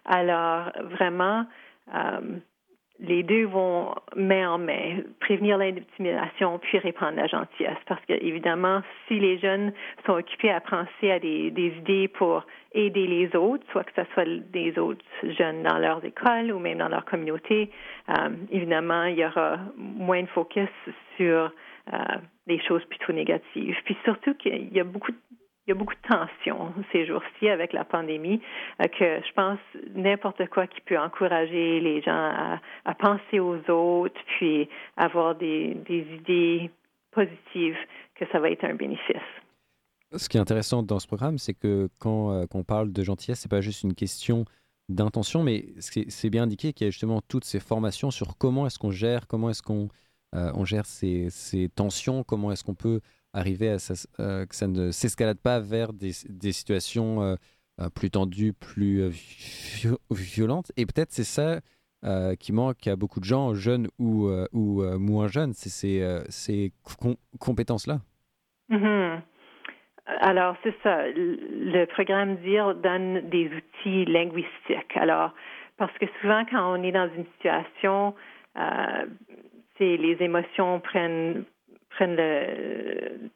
Alors, 0.05 0.71
vraiment, 0.83 1.45
euh, 1.93 2.39
les 3.01 3.23
deux 3.23 3.45
vont 3.45 3.95
main 4.15 4.51
en 4.51 4.57
main, 4.57 5.01
prévenir 5.19 5.57
l'intimidation 5.57 6.59
puis 6.59 6.79
répandre 6.79 7.15
la 7.15 7.27
gentillesse. 7.27 7.77
Parce 7.85 8.03
que, 8.05 8.13
évidemment, 8.13 8.81
si 9.07 9.19
les 9.19 9.39
jeunes 9.39 9.71
sont 10.05 10.13
occupés 10.13 10.51
à 10.51 10.59
penser 10.59 11.11
à 11.11 11.19
des, 11.19 11.47
idées 11.55 12.07
pour 12.07 12.45
aider 12.73 13.07
les 13.07 13.35
autres, 13.35 13.63
soit 13.71 13.83
que 13.83 13.91
ce 13.95 14.01
soit 14.13 14.25
des 14.25 14.77
autres 14.77 15.03
jeunes 15.23 15.63
dans 15.63 15.77
leurs 15.77 16.03
écoles 16.03 16.51
ou 16.51 16.59
même 16.59 16.77
dans 16.77 16.89
leur 16.89 17.05
communauté, 17.05 17.71
euh, 18.09 18.29
évidemment, 18.51 19.05
il 19.05 19.17
y 19.17 19.25
aura 19.25 19.59
moins 19.77 20.21
de 20.21 20.27
focus 20.27 20.69
sur 21.17 21.51
euh, 21.93 21.97
des 22.47 22.59
choses 22.59 22.83
plutôt 22.85 23.13
négatives. 23.13 23.77
Puis 23.85 23.97
surtout 24.03 24.33
qu'il 24.35 24.73
y 24.73 24.79
a 24.79 24.83
beaucoup 24.83 25.11
de 25.11 25.17
il 25.69 25.73
y 25.73 25.75
a 25.75 25.77
beaucoup 25.77 25.93
de 25.93 26.15
tensions 26.15 26.73
ces 26.91 27.05
jours-ci 27.05 27.47
avec 27.47 27.73
la 27.73 27.85
pandémie, 27.85 28.41
euh, 28.81 28.87
que 28.87 29.21
je 29.25 29.33
pense 29.33 29.59
n'importe 29.93 30.47
quoi 30.49 30.65
qui 30.65 30.81
peut 30.81 30.97
encourager 30.97 31.79
les 31.79 32.01
gens 32.01 32.59
à, 32.85 32.95
penser 32.95 33.39
aux 33.39 33.59
autres, 33.69 34.19
puis 34.37 34.67
avoir 34.97 35.35
des, 35.35 35.77
idées 35.87 36.71
positives, 37.11 37.77
que 38.15 38.25
ça 38.31 38.39
va 38.39 38.49
être 38.49 38.63
un 38.63 38.73
bénéfice. 38.73 39.15
Ce 40.15 40.27
qui 40.27 40.37
est 40.37 40.39
intéressant 40.39 40.81
dans 40.81 40.97
ce 40.97 41.05
programme, 41.05 41.37
c'est 41.37 41.53
que 41.53 41.87
quand, 41.99 42.31
euh, 42.31 42.45
on 42.55 42.63
parle 42.63 42.91
de 42.91 43.03
gentillesse, 43.03 43.41
c'est 43.41 43.51
pas 43.51 43.61
juste 43.61 43.83
une 43.83 43.93
question 43.93 44.45
d'intention, 44.89 45.43
mais 45.43 45.65
c'est 45.77 46.31
bien 46.31 46.43
indiqué 46.43 46.73
qu'il 46.73 46.85
y 46.85 46.87
a 46.87 46.91
justement 46.91 47.21
toutes 47.21 47.45
ces 47.45 47.59
formations 47.59 48.09
sur 48.09 48.37
comment 48.37 48.65
est-ce 48.65 48.79
qu'on 48.79 48.89
gère, 48.89 49.27
comment 49.27 49.51
est-ce 49.51 49.61
qu'on 49.61 49.89
euh, 50.35 50.51
on 50.55 50.65
gère 50.65 50.87
ces, 50.87 51.29
ces 51.29 51.69
tensions, 51.69 52.23
comment 52.23 52.51
est-ce 52.51 52.63
qu'on 52.63 52.73
peut 52.73 53.01
arriver 53.33 53.69
à 53.69 53.79
ça, 53.79 53.93
euh, 54.19 54.45
que 54.45 54.55
ça 54.55 54.67
ne 54.67 54.91
s'escalade 54.91 55.39
pas 55.39 55.59
vers 55.59 55.93
des, 55.93 56.11
des 56.29 56.51
situations 56.51 57.21
euh, 57.21 57.35
euh 57.79 57.89
plus 57.89 58.11
tendues, 58.11 58.53
plus 58.53 59.09
violentes. 60.11 60.71
Et 60.77 60.85
peut-être 60.85 61.11
c'est 61.11 61.23
ça 61.23 61.61
qui 62.39 62.53
manque 62.53 62.87
à 62.87 62.95
beaucoup 62.95 63.19
de 63.19 63.25
gens, 63.25 63.53
jeunes 63.53 63.89
ou, 63.99 64.29
ou 64.53 64.81
moins 64.97 65.27
jeunes, 65.27 65.53
c'est 65.53 65.69
ces, 65.69 66.21
ces 66.29 66.71
com 66.97 67.15
compétences-là. 67.39 67.99
Mm 68.69 68.77
-hmm. 68.77 69.21
Alors, 70.21 70.55
c'est 70.63 70.75
ça. 70.83 71.03
Le 71.15 71.85
programme 71.85 72.37
DIR 72.37 72.75
donne 72.75 73.29
des 73.29 73.47
outils 73.57 74.05
linguistiques. 74.05 74.95
Alors, 74.95 75.31
parce 75.77 75.95
que 75.97 76.05
souvent, 76.19 76.43
quand 76.49 76.73
on 76.73 76.83
est 76.83 76.91
dans 76.91 77.09
une 77.15 77.25
situation, 77.35 78.13
euh, 78.57 79.05
les 79.79 80.17
émotions 80.19 80.79
prennent 80.81 81.45
prennent 81.89 82.15
le 82.15 83.29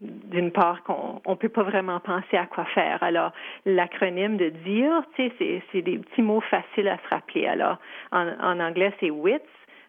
d'une 0.00 0.52
part 0.52 0.82
qu'on 0.84 1.20
ne 1.26 1.34
peut 1.34 1.48
pas 1.48 1.64
vraiment 1.64 1.98
penser 1.98 2.36
à 2.36 2.46
quoi 2.46 2.64
faire. 2.66 3.02
Alors, 3.02 3.32
l'acronyme 3.66 4.36
de 4.36 4.50
dire, 4.50 5.02
tu 5.16 5.30
c'est 5.38 5.82
des 5.82 5.98
petits 5.98 6.22
mots 6.22 6.40
faciles 6.40 6.88
à 6.88 6.98
se 6.98 7.08
rappeler. 7.10 7.46
Alors, 7.46 7.78
en, 8.12 8.60
anglais, 8.60 8.92
c'est 9.00 9.10
WITS. 9.10 9.42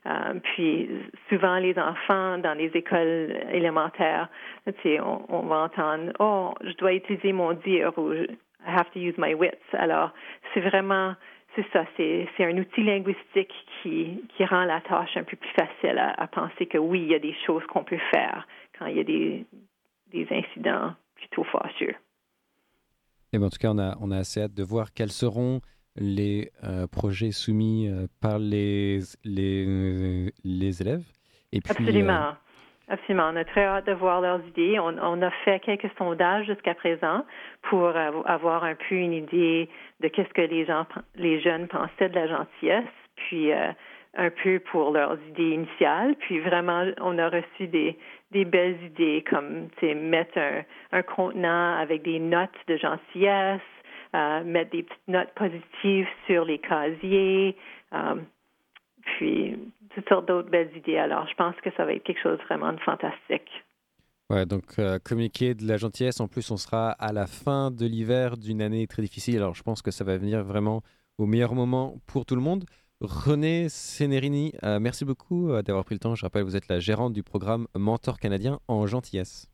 Euh, 0.08 0.40
puis, 0.42 0.90
souvent, 1.28 1.58
les 1.58 1.78
enfants 1.78 2.38
dans 2.40 2.54
les 2.54 2.72
écoles 2.74 3.36
élémentaires, 3.52 4.30
on, 4.66 5.22
on, 5.30 5.42
va 5.42 5.58
entendre, 5.58 6.12
oh, 6.20 6.54
je 6.64 6.74
dois 6.78 6.94
utiliser 6.94 7.34
mon 7.34 7.54
dire 7.54 7.92
ou 7.98 8.14
I 8.14 8.72
have 8.72 8.90
to 8.94 9.00
use 9.00 9.18
my 9.18 9.34
wits. 9.34 9.58
Alors, 9.74 10.12
c'est 10.54 10.62
vraiment 10.62 11.16
c'est 11.56 11.66
ça, 11.74 11.86
c'est, 11.98 12.28
c'est 12.36 12.46
un 12.46 12.58
outil 12.58 12.84
linguistique 12.84 13.54
qui, 13.82 14.24
qui 14.36 14.46
rend 14.46 14.66
la 14.66 14.82
tâche 14.82 15.18
un 15.18 15.24
peu 15.24 15.36
plus 15.36 15.50
facile 15.52 15.98
à, 15.98 16.12
à, 16.12 16.28
penser 16.28 16.68
que 16.68 16.78
oui, 16.78 17.02
il 17.02 17.08
y 17.08 17.16
a 17.16 17.20
des 17.20 17.36
choses 17.46 17.64
qu'on 17.68 17.84
peut 17.84 18.00
faire 18.12 18.48
quand 18.78 18.86
il 18.86 18.98
y 18.98 19.00
a 19.00 19.04
des, 19.04 19.46
des 20.12 20.28
incidents 20.32 20.94
plutôt 21.16 21.44
fâcheux. 21.46 21.96
Et 23.34 23.38
bien, 23.38 23.48
en 23.48 23.50
tout 23.50 23.58
cas, 23.60 23.72
on 23.72 23.80
a, 23.80 23.98
on 24.00 24.12
a 24.12 24.18
assez 24.18 24.42
hâte 24.42 24.54
de 24.54 24.64
voir 24.64 24.94
quels 24.94 25.12
seront 25.12 25.62
les 25.96 26.52
euh, 26.64 26.88
projets 26.88 27.32
soumis 27.32 27.88
euh, 27.88 28.08
par 28.22 28.40
les, 28.40 29.00
les, 29.24 30.32
les 30.44 30.82
élèves. 30.82 31.06
Et 31.52 31.62
puis, 31.62 31.72
Absolument. 31.72 32.34
Absolument. 32.90 33.30
On 33.32 33.36
a 33.36 33.46
très 33.46 33.66
hâte 33.66 33.86
de 33.86 33.94
voir 33.94 34.20
leurs 34.20 34.46
idées. 34.48 34.80
On, 34.80 35.22
a 35.22 35.32
fait 35.46 35.60
quelques 35.60 35.92
sondages 35.98 36.48
jusqu'à 36.48 36.74
présent 36.74 37.24
pour 37.70 37.96
avoir 37.96 38.64
un 38.64 38.74
peu 38.74 38.96
une 38.96 39.14
idée 39.14 39.70
de 40.00 40.08
qu'est-ce 40.08 40.34
que 40.34 40.42
les 40.42 40.66
gens, 40.66 40.88
les 41.16 41.40
jeunes 41.40 41.68
pensaient 41.68 42.10
de 42.10 42.16
la 42.16 42.28
gentillesse, 42.28 42.86
puis 43.16 43.52
euh, 43.52 43.72
un 44.18 44.32
peu 44.32 44.60
pour 44.72 44.92
leurs 44.92 45.20
idées 45.30 45.52
initiales. 45.52 46.16
Puis 46.16 46.40
vraiment, 46.40 46.86
on 47.00 47.20
a 47.20 47.30
reçu 47.30 47.68
des, 47.68 47.96
des 48.32 48.46
belles 48.46 48.82
idées 48.84 49.24
comme 49.30 49.68
mettre 49.84 50.40
un, 50.40 50.64
un 50.92 51.04
contenant 51.04 51.78
avec 51.78 52.02
des 52.02 52.20
notes 52.20 52.50
de 52.68 52.76
gentillesse, 52.78 53.62
euh, 54.16 54.44
mettre 54.44 54.72
des 54.72 54.84
petites 54.84 55.08
notes 55.08 55.32
positives 55.36 56.08
sur 56.26 56.44
les 56.44 56.58
casiers. 56.58 57.56
Euh, 57.94 58.16
puis 59.04 59.58
toutes 60.00 60.10
sortes 60.10 60.28
d'autres 60.28 60.50
belles 60.50 60.76
idées. 60.76 60.98
Alors, 60.98 61.28
je 61.28 61.36
pense 61.36 61.56
que 61.58 61.70
ça 61.76 61.86
va 61.86 61.94
être 61.94 62.04
quelque 62.04 62.22
chose 62.22 62.40
vraiment 62.48 62.72
de 62.72 62.80
fantastique. 62.80 63.50
Ouais, 64.30 64.46
donc 64.46 64.78
euh, 64.78 65.00
communiquer 65.00 65.56
de 65.56 65.68
la 65.68 65.78
gentillesse. 65.78 66.20
En 66.20 66.28
plus, 66.28 66.52
on 66.52 66.58
sera 66.58 66.92
à 66.92 67.12
la 67.12 67.28
fin 67.28 67.72
de 67.72 67.86
l'hiver 67.86 68.38
d'une 68.38 68.62
année 68.62 68.88
très 68.88 69.02
difficile. 69.02 69.38
Alors, 69.38 69.56
je 69.56 69.64
pense 69.64 69.82
que 69.82 69.92
ça 69.92 70.04
va 70.04 70.18
venir 70.18 70.44
vraiment 70.44 70.82
au 71.18 71.26
meilleur 71.26 71.54
moment 71.54 71.96
pour 72.08 72.26
tout 72.26 72.36
le 72.36 72.42
monde. 72.42 72.64
René 73.02 73.70
Senerini, 73.70 74.54
euh, 74.64 74.80
merci 74.80 75.04
beaucoup 75.04 75.52
euh, 75.52 75.62
d'avoir 75.62 75.84
pris 75.84 75.96
le 75.96 76.00
temps. 76.00 76.16
Je 76.16 76.24
rappelle, 76.24 76.44
vous 76.44 76.56
êtes 76.56 76.68
la 76.68 76.80
gérante 76.80 77.14
du 77.14 77.24
programme 77.24 77.68
Mentor 77.76 78.20
canadien 78.20 78.60
en 78.68 78.86
gentillesse. 78.86 79.50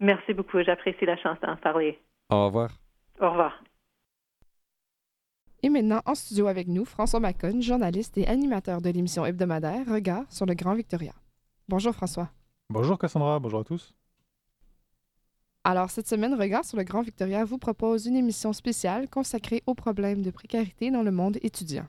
Merci 0.00 0.32
beaucoup. 0.32 0.62
J'apprécie 0.62 1.04
la 1.04 1.16
chance 1.16 1.38
d'en 1.40 1.56
parler. 1.56 1.98
Au 2.30 2.46
revoir. 2.46 2.70
Au 3.20 3.30
revoir. 3.30 3.62
Et 5.64 5.70
maintenant, 5.70 6.02
en 6.04 6.14
studio 6.14 6.46
avec 6.46 6.68
nous, 6.68 6.84
François 6.84 7.20
Macon, 7.20 7.62
journaliste 7.62 8.18
et 8.18 8.26
animateur 8.26 8.82
de 8.82 8.90
l'émission 8.90 9.24
hebdomadaire 9.24 9.86
Regard 9.90 10.26
sur 10.28 10.44
le 10.44 10.52
Grand 10.52 10.74
Victoria. 10.74 11.14
Bonjour 11.70 11.94
François. 11.94 12.28
Bonjour 12.68 12.98
Cassandra, 12.98 13.38
bonjour 13.38 13.60
à 13.60 13.64
tous. 13.64 13.94
Alors, 15.64 15.88
cette 15.88 16.06
semaine, 16.06 16.34
Regard 16.34 16.66
sur 16.66 16.76
le 16.76 16.84
Grand 16.84 17.00
Victoria 17.00 17.46
vous 17.46 17.56
propose 17.56 18.04
une 18.04 18.16
émission 18.16 18.52
spéciale 18.52 19.08
consacrée 19.08 19.62
aux 19.66 19.72
problèmes 19.72 20.20
de 20.20 20.30
précarité 20.30 20.90
dans 20.90 21.02
le 21.02 21.10
monde 21.10 21.38
étudiant. 21.40 21.86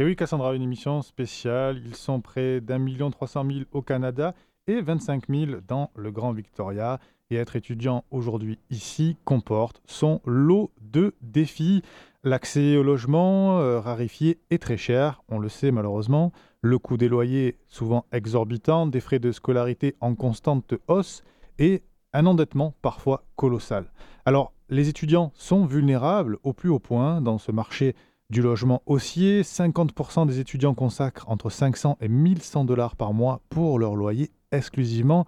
Et 0.00 0.04
oui, 0.04 0.16
Cassandra, 0.16 0.56
une 0.56 0.62
émission 0.62 1.00
spéciale. 1.02 1.80
Ils 1.86 1.94
sont 1.94 2.20
près 2.20 2.60
d'un 2.60 2.80
million 2.80 3.12
trois 3.12 3.28
cent 3.28 3.44
mille 3.44 3.66
au 3.70 3.82
Canada 3.82 4.34
et 4.66 4.80
25 4.80 5.28
000 5.28 5.60
dans 5.68 5.92
le 5.94 6.10
Grand 6.10 6.32
Victoria. 6.32 6.98
Et 7.30 7.36
être 7.36 7.54
étudiant 7.54 8.02
aujourd'hui 8.10 8.58
ici 8.70 9.16
comporte 9.24 9.80
son 9.86 10.20
lot 10.24 10.72
de 10.80 11.14
défis. 11.20 11.84
L'accès 12.22 12.76
au 12.76 12.82
logement 12.82 13.60
euh, 13.60 13.80
raréfié 13.80 14.42
est 14.50 14.60
très 14.60 14.76
cher, 14.76 15.22
on 15.30 15.38
le 15.38 15.48
sait 15.48 15.70
malheureusement. 15.70 16.32
Le 16.60 16.78
coût 16.78 16.98
des 16.98 17.08
loyers 17.08 17.56
souvent 17.66 18.04
exorbitant, 18.12 18.86
des 18.86 19.00
frais 19.00 19.18
de 19.18 19.32
scolarité 19.32 19.96
en 20.00 20.14
constante 20.14 20.74
hausse 20.86 21.22
et 21.58 21.82
un 22.12 22.26
endettement 22.26 22.74
parfois 22.82 23.24
colossal. 23.36 23.90
Alors, 24.26 24.52
les 24.68 24.90
étudiants 24.90 25.32
sont 25.34 25.64
vulnérables 25.64 26.36
au 26.42 26.52
plus 26.52 26.68
haut 26.68 26.78
point 26.78 27.22
dans 27.22 27.38
ce 27.38 27.52
marché 27.52 27.96
du 28.28 28.42
logement 28.42 28.82
haussier. 28.84 29.40
50% 29.40 30.26
des 30.26 30.40
étudiants 30.40 30.74
consacrent 30.74 31.26
entre 31.26 31.48
500 31.48 31.96
et 32.02 32.08
1100 32.08 32.66
dollars 32.66 32.96
par 32.96 33.14
mois 33.14 33.40
pour 33.48 33.78
leur 33.78 33.96
loyer 33.96 34.30
exclusivement. 34.52 35.24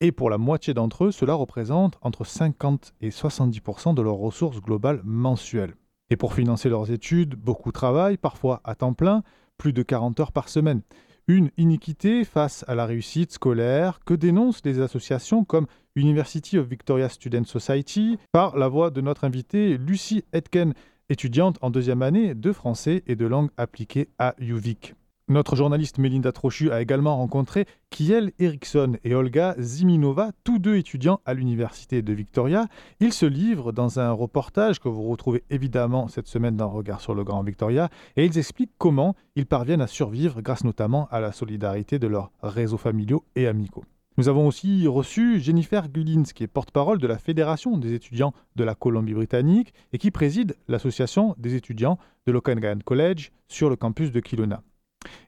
Et 0.00 0.12
pour 0.12 0.30
la 0.30 0.38
moitié 0.38 0.74
d'entre 0.74 1.06
eux, 1.06 1.10
cela 1.10 1.34
représente 1.34 1.98
entre 2.02 2.24
50 2.24 2.94
et 3.00 3.08
70% 3.08 3.94
de 3.94 4.02
leurs 4.02 4.14
ressources 4.14 4.60
globales 4.60 5.00
mensuelles. 5.02 5.74
Et 6.10 6.16
pour 6.16 6.34
financer 6.34 6.68
leurs 6.68 6.90
études, 6.90 7.34
beaucoup 7.34 7.72
travaillent, 7.72 8.16
parfois 8.16 8.60
à 8.64 8.74
temps 8.74 8.94
plein, 8.94 9.22
plus 9.58 9.72
de 9.72 9.82
40 9.82 10.20
heures 10.20 10.32
par 10.32 10.48
semaine. 10.48 10.82
Une 11.28 11.50
iniquité 11.56 12.24
face 12.24 12.64
à 12.68 12.76
la 12.76 12.86
réussite 12.86 13.32
scolaire 13.32 13.98
que 14.04 14.14
dénoncent 14.14 14.62
des 14.62 14.80
associations 14.80 15.44
comme 15.44 15.66
University 15.96 16.58
of 16.58 16.68
Victoria 16.68 17.08
Student 17.08 17.44
Society 17.44 18.18
par 18.30 18.56
la 18.56 18.68
voix 18.68 18.90
de 18.90 19.00
notre 19.00 19.24
invitée 19.24 19.76
Lucie 19.76 20.24
Etken, 20.32 20.74
étudiante 21.08 21.58
en 21.62 21.70
deuxième 21.70 22.02
année 22.02 22.34
de 22.34 22.52
français 22.52 23.02
et 23.08 23.16
de 23.16 23.26
langue 23.26 23.50
appliquée 23.56 24.08
à 24.18 24.34
UVic. 24.38 24.94
Notre 25.28 25.56
journaliste 25.56 25.98
Melinda 25.98 26.30
Trochu 26.30 26.70
a 26.70 26.80
également 26.80 27.16
rencontré 27.16 27.66
Kiel 27.90 28.30
Eriksson 28.38 28.96
et 29.02 29.16
Olga 29.16 29.56
Ziminova, 29.58 30.30
tous 30.44 30.60
deux 30.60 30.76
étudiants 30.76 31.20
à 31.24 31.34
l'Université 31.34 32.00
de 32.00 32.12
Victoria. 32.12 32.68
Ils 33.00 33.12
se 33.12 33.26
livrent 33.26 33.72
dans 33.72 33.98
un 33.98 34.12
reportage 34.12 34.78
que 34.78 34.88
vous 34.88 35.02
retrouvez 35.02 35.42
évidemment 35.50 36.06
cette 36.06 36.28
semaine 36.28 36.56
dans 36.56 36.68
Regard 36.68 37.00
sur 37.00 37.12
le 37.12 37.24
Grand 37.24 37.42
Victoria 37.42 37.88
et 38.14 38.24
ils 38.24 38.38
expliquent 38.38 38.70
comment 38.78 39.16
ils 39.34 39.46
parviennent 39.46 39.80
à 39.80 39.88
survivre 39.88 40.42
grâce 40.42 40.62
notamment 40.62 41.08
à 41.10 41.18
la 41.18 41.32
solidarité 41.32 41.98
de 41.98 42.06
leurs 42.06 42.30
réseaux 42.40 42.78
familiaux 42.78 43.24
et 43.34 43.48
amicaux. 43.48 43.84
Nous 44.18 44.28
avons 44.28 44.46
aussi 44.46 44.86
reçu 44.86 45.40
Jennifer 45.40 45.88
Gullins, 45.88 46.22
qui 46.22 46.44
est 46.44 46.46
porte-parole 46.46 47.00
de 47.00 47.06
la 47.08 47.18
Fédération 47.18 47.78
des 47.78 47.94
étudiants 47.94 48.32
de 48.54 48.62
la 48.62 48.76
Colombie-Britannique 48.76 49.74
et 49.92 49.98
qui 49.98 50.12
préside 50.12 50.54
l'association 50.68 51.34
des 51.36 51.56
étudiants 51.56 51.98
de 52.28 52.32
l'Okanagan 52.32 52.78
College 52.84 53.32
sur 53.48 53.68
le 53.68 53.74
campus 53.74 54.12
de 54.12 54.20
Kilona. 54.20 54.62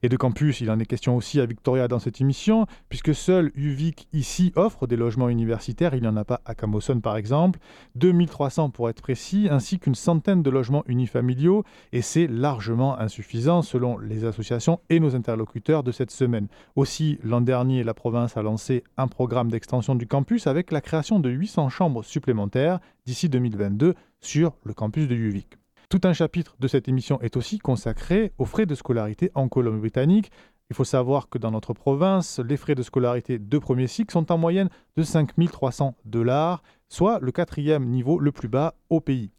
Et 0.03 0.09
de 0.09 0.17
campus, 0.17 0.61
il 0.61 0.71
en 0.71 0.79
est 0.79 0.87
question 0.87 1.17
aussi 1.17 1.41
à 1.41 1.47
Victoria 1.47 1.89
dans 1.89 1.99
cette 1.99 2.21
émission, 2.21 2.67
puisque 2.89 3.15
seul 3.15 3.51
UVic 3.55 4.09
ici 4.13 4.53
offre 4.57 4.87
des 4.87 4.97
logements 4.97 5.29
universitaires, 5.29 5.95
il 5.95 6.03
n'y 6.03 6.09
en 6.09 6.17
a 6.17 6.25
pas 6.25 6.41
à 6.45 6.55
Camoson 6.55 7.01
par 7.01 7.17
exemple, 7.17 7.59
2300 7.97 8.71
pour 8.71 8.89
être 8.89 9.03
précis, 9.03 9.49
ainsi 9.51 9.79
qu'une 9.79 9.95
centaine 9.95 10.43
de 10.43 10.51
logements 10.51 10.85
unifamiliaux, 10.87 11.65
et 11.93 12.03
c'est 12.03 12.27
largement 12.27 12.99
insuffisant 12.99 13.63
selon 13.63 13.99
les 13.99 14.25
associations 14.25 14.81
et 14.91 15.01
nos 15.01 15.15
interlocuteurs 15.15 15.83
de 15.83 15.93
cette 15.93 16.11
semaine. 16.11 16.49
Aussi, 16.77 17.19
l'an 17.23 17.41
dernier, 17.41 17.85
la 17.85 17.95
province 17.95 18.37
a 18.37 18.43
lancé 18.43 18.85
un 18.97 19.09
programme 19.09 19.51
d'extension 19.51 19.95
du 19.95 20.07
campus 20.07 20.47
avec 20.47 20.73
la 20.73 20.81
création 20.81 21.21
de 21.21 21.31
800 21.31 21.69
chambres 21.69 22.05
supplémentaires 22.05 22.81
d'ici 23.07 23.29
2022 23.29 23.95
sur 24.21 24.53
le 24.65 24.75
campus 24.75 25.09
de 25.09 25.15
UVic. 25.15 25.59
Tout 25.91 26.03
un 26.05 26.13
chapitre 26.13 26.55
de 26.61 26.69
cette 26.69 26.87
émission 26.87 27.19
est 27.23 27.39
aussi 27.39 27.59
consacré 27.59 28.35
aux 28.37 28.45
frais 28.45 28.67
de 28.67 28.75
scolarité 28.75 29.31
en 29.35 29.49
Colombie-Britannique. 29.49 30.31
Il 30.69 30.77
faut 30.77 30.85
savoir 30.85 31.31
que 31.31 31.39
dans 31.39 31.51
notre 31.51 31.73
province, 31.73 32.41
les 32.41 32.59
frais 32.59 32.75
de 32.75 32.83
scolarité 32.83 33.39
de 33.39 33.59
premier 33.59 33.87
cycle 33.87 34.13
sont 34.13 34.31
en 34.31 34.37
moyenne 34.37 34.69
de 34.99 35.03
5 35.03 35.31
300 35.51 35.97
dollars, 36.05 36.63
soit 36.91 37.21
le 37.21 37.33
quatrième 37.33 37.87
niveau 37.87 38.19
le 38.19 38.33
plus 38.33 38.49
bas 38.49 38.75
au 38.91 39.01
pays. 39.01 39.31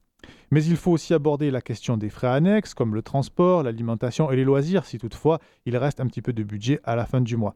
Mais 0.49 0.63
il 0.63 0.75
faut 0.75 0.91
aussi 0.91 1.13
aborder 1.13 1.51
la 1.51 1.61
question 1.61 1.97
des 1.97 2.09
frais 2.09 2.29
annexes, 2.29 2.73
comme 2.73 2.95
le 2.95 3.03
transport, 3.03 3.61
l'alimentation 3.61 4.31
et 4.31 4.35
les 4.35 4.43
loisirs, 4.43 4.85
si 4.85 4.97
toutefois 4.97 5.37
il 5.67 5.77
reste 5.77 5.99
un 5.99 6.07
petit 6.07 6.23
peu 6.23 6.33
de 6.33 6.41
budget 6.41 6.79
à 6.83 6.95
la 6.95 7.05
fin 7.05 7.21
du 7.21 7.37
mois. 7.37 7.53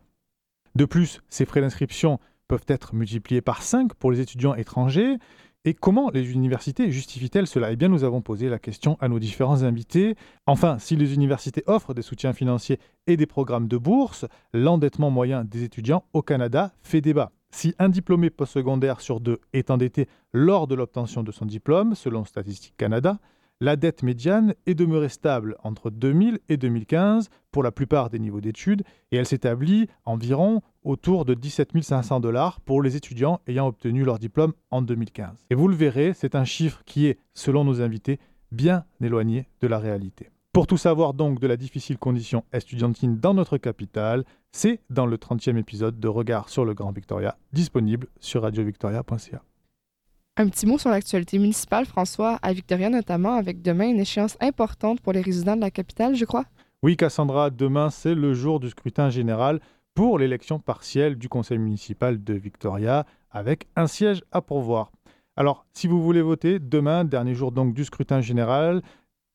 De 0.76 0.86
plus, 0.86 1.20
ces 1.30 1.46
frais 1.46 1.62
d'inscription 1.62 2.20
peuvent 2.48 2.66
être 2.68 2.94
multipliés 2.94 3.42
par 3.42 3.64
5 3.64 3.96
pour 3.96 4.12
les 4.12 4.20
étudiants 4.20 4.54
étrangers, 4.54 5.18
et 5.66 5.74
comment 5.74 6.10
les 6.10 6.32
universités 6.32 6.92
justifient-elles 6.92 7.48
cela? 7.48 7.72
Eh 7.72 7.76
bien, 7.76 7.88
nous 7.88 8.04
avons 8.04 8.22
posé 8.22 8.50
la 8.50 8.60
question 8.60 8.98
à 9.00 9.08
nos 9.08 9.20
différents 9.20 9.64
invités. 9.64 10.16
Enfin, 10.46 10.78
si 10.80 10.96
les 10.96 11.14
universités 11.14 11.64
offrent 11.68 11.94
des 11.94 12.02
soutiens 12.02 12.34
financiers 12.34 12.80
et 13.08 13.16
des 13.16 13.26
programmes 13.26 13.68
de 13.68 13.78
bourse, 13.78 14.26
l'endettement 14.54 15.10
moyen 15.10 15.46
des 15.46 15.64
étudiants 15.64 16.04
au 16.14 16.22
Canada 16.22 16.74
fait 16.84 17.02
débat. 17.02 17.32
Si 17.52 17.76
un 17.78 17.90
diplômé 17.90 18.30
postsecondaire 18.30 19.00
sur 19.00 19.20
deux 19.20 19.40
est 19.54 19.70
endetté 19.70 20.08
lors 20.34 20.68
de 20.68 20.76
l'obtention 20.76 21.24
de 21.24 21.32
son 21.32 21.46
diplôme, 21.46 21.94
selon 21.94 22.26
Statistique 22.26 22.76
Canada, 22.78 23.20
la 23.60 23.76
dette 23.76 24.04
médiane 24.04 24.56
est 24.66 24.76
demeurée 24.76 25.10
stable 25.10 25.56
entre 25.64 25.90
2000 25.90 26.40
et 26.50 26.58
2015 26.58 27.30
pour 27.52 27.64
la 27.64 27.72
plupart 27.72 28.10
des 28.10 28.20
niveaux 28.20 28.42
d'études 28.42 28.84
et 29.12 29.18
elle 29.18 29.26
s'établit 29.26 29.88
environ 30.06 30.62
autour 30.84 31.24
de 31.24 31.34
17 31.34 31.82
500 31.82 32.20
dollars 32.20 32.60
pour 32.62 32.82
les 32.82 32.96
étudiants 32.96 33.40
ayant 33.48 33.68
obtenu 33.68 34.04
leur 34.04 34.20
diplôme 34.20 34.54
en 34.72 34.82
2015. 34.82 35.46
Et 35.50 35.56
vous 35.56 35.68
le 35.68 35.76
verrez, 35.76 36.14
c'est 36.14 36.36
un 36.36 36.46
chiffre 36.46 36.82
qui 36.86 37.08
est, 37.08 37.20
selon 37.34 37.64
nos 37.64 37.82
invités, 37.82 38.20
bien 38.52 38.86
éloigné 39.02 39.48
de 39.62 39.68
la 39.68 39.80
réalité. 39.80 40.30
Pour 40.52 40.68
tout 40.68 40.78
savoir 40.78 41.14
donc 41.14 41.40
de 41.40 41.48
la 41.48 41.58
difficile 41.58 41.98
condition 41.98 42.44
estudiantine 42.54 43.18
dans 43.18 43.34
notre 43.34 43.58
capitale, 43.58 44.24
c'est 44.52 44.82
dans 44.90 45.06
le 45.06 45.18
30e 45.18 45.58
épisode 45.58 46.00
de 46.00 46.08
Regard 46.08 46.50
sur 46.50 46.66
le 46.66 46.74
Grand 46.74 46.92
Victoria, 46.92 47.38
disponible 47.54 48.08
sur 48.20 48.44
radiovictoria.ca. 48.44 49.42
Un 50.36 50.48
petit 50.48 50.66
mot 50.66 50.80
sur 50.80 50.90
l'actualité 50.90 51.38
municipale, 51.38 51.86
François, 51.86 52.40
à 52.42 52.54
Victoria 52.54 52.90
notamment, 52.90 53.34
avec 53.34 53.62
demain 53.62 53.88
une 53.88 54.00
échéance 54.00 54.36
importante 54.42 55.00
pour 55.00 55.14
les 55.14 55.22
résidents 55.22 55.56
de 55.56 55.62
la 55.62 55.70
capitale, 55.70 56.16
je 56.16 56.26
crois. 56.26 56.46
Oui, 56.82 56.98
Cassandra, 56.98 57.52
demain 57.52 57.92
c'est 57.92 58.16
le 58.16 58.34
jour 58.34 58.60
du 58.60 58.72
scrutin 58.72 59.12
général 59.12 59.60
pour 59.94 60.18
l'élection 60.18 60.58
partielle 60.58 61.18
du 61.18 61.30
conseil 61.30 61.60
municipal 61.60 62.24
de 62.24 62.34
Victoria, 62.34 63.06
avec 63.30 63.68
un 63.76 63.86
siège 63.86 64.24
à 64.32 64.42
pourvoir. 64.42 64.92
Alors, 65.36 65.68
si 65.72 65.86
vous 65.86 66.02
voulez 66.02 66.24
voter, 66.24 66.58
demain, 66.58 67.06
dernier 67.06 67.36
jour 67.36 67.52
donc 67.52 67.76
du 67.76 67.86
scrutin 67.86 68.20
général, 68.22 68.82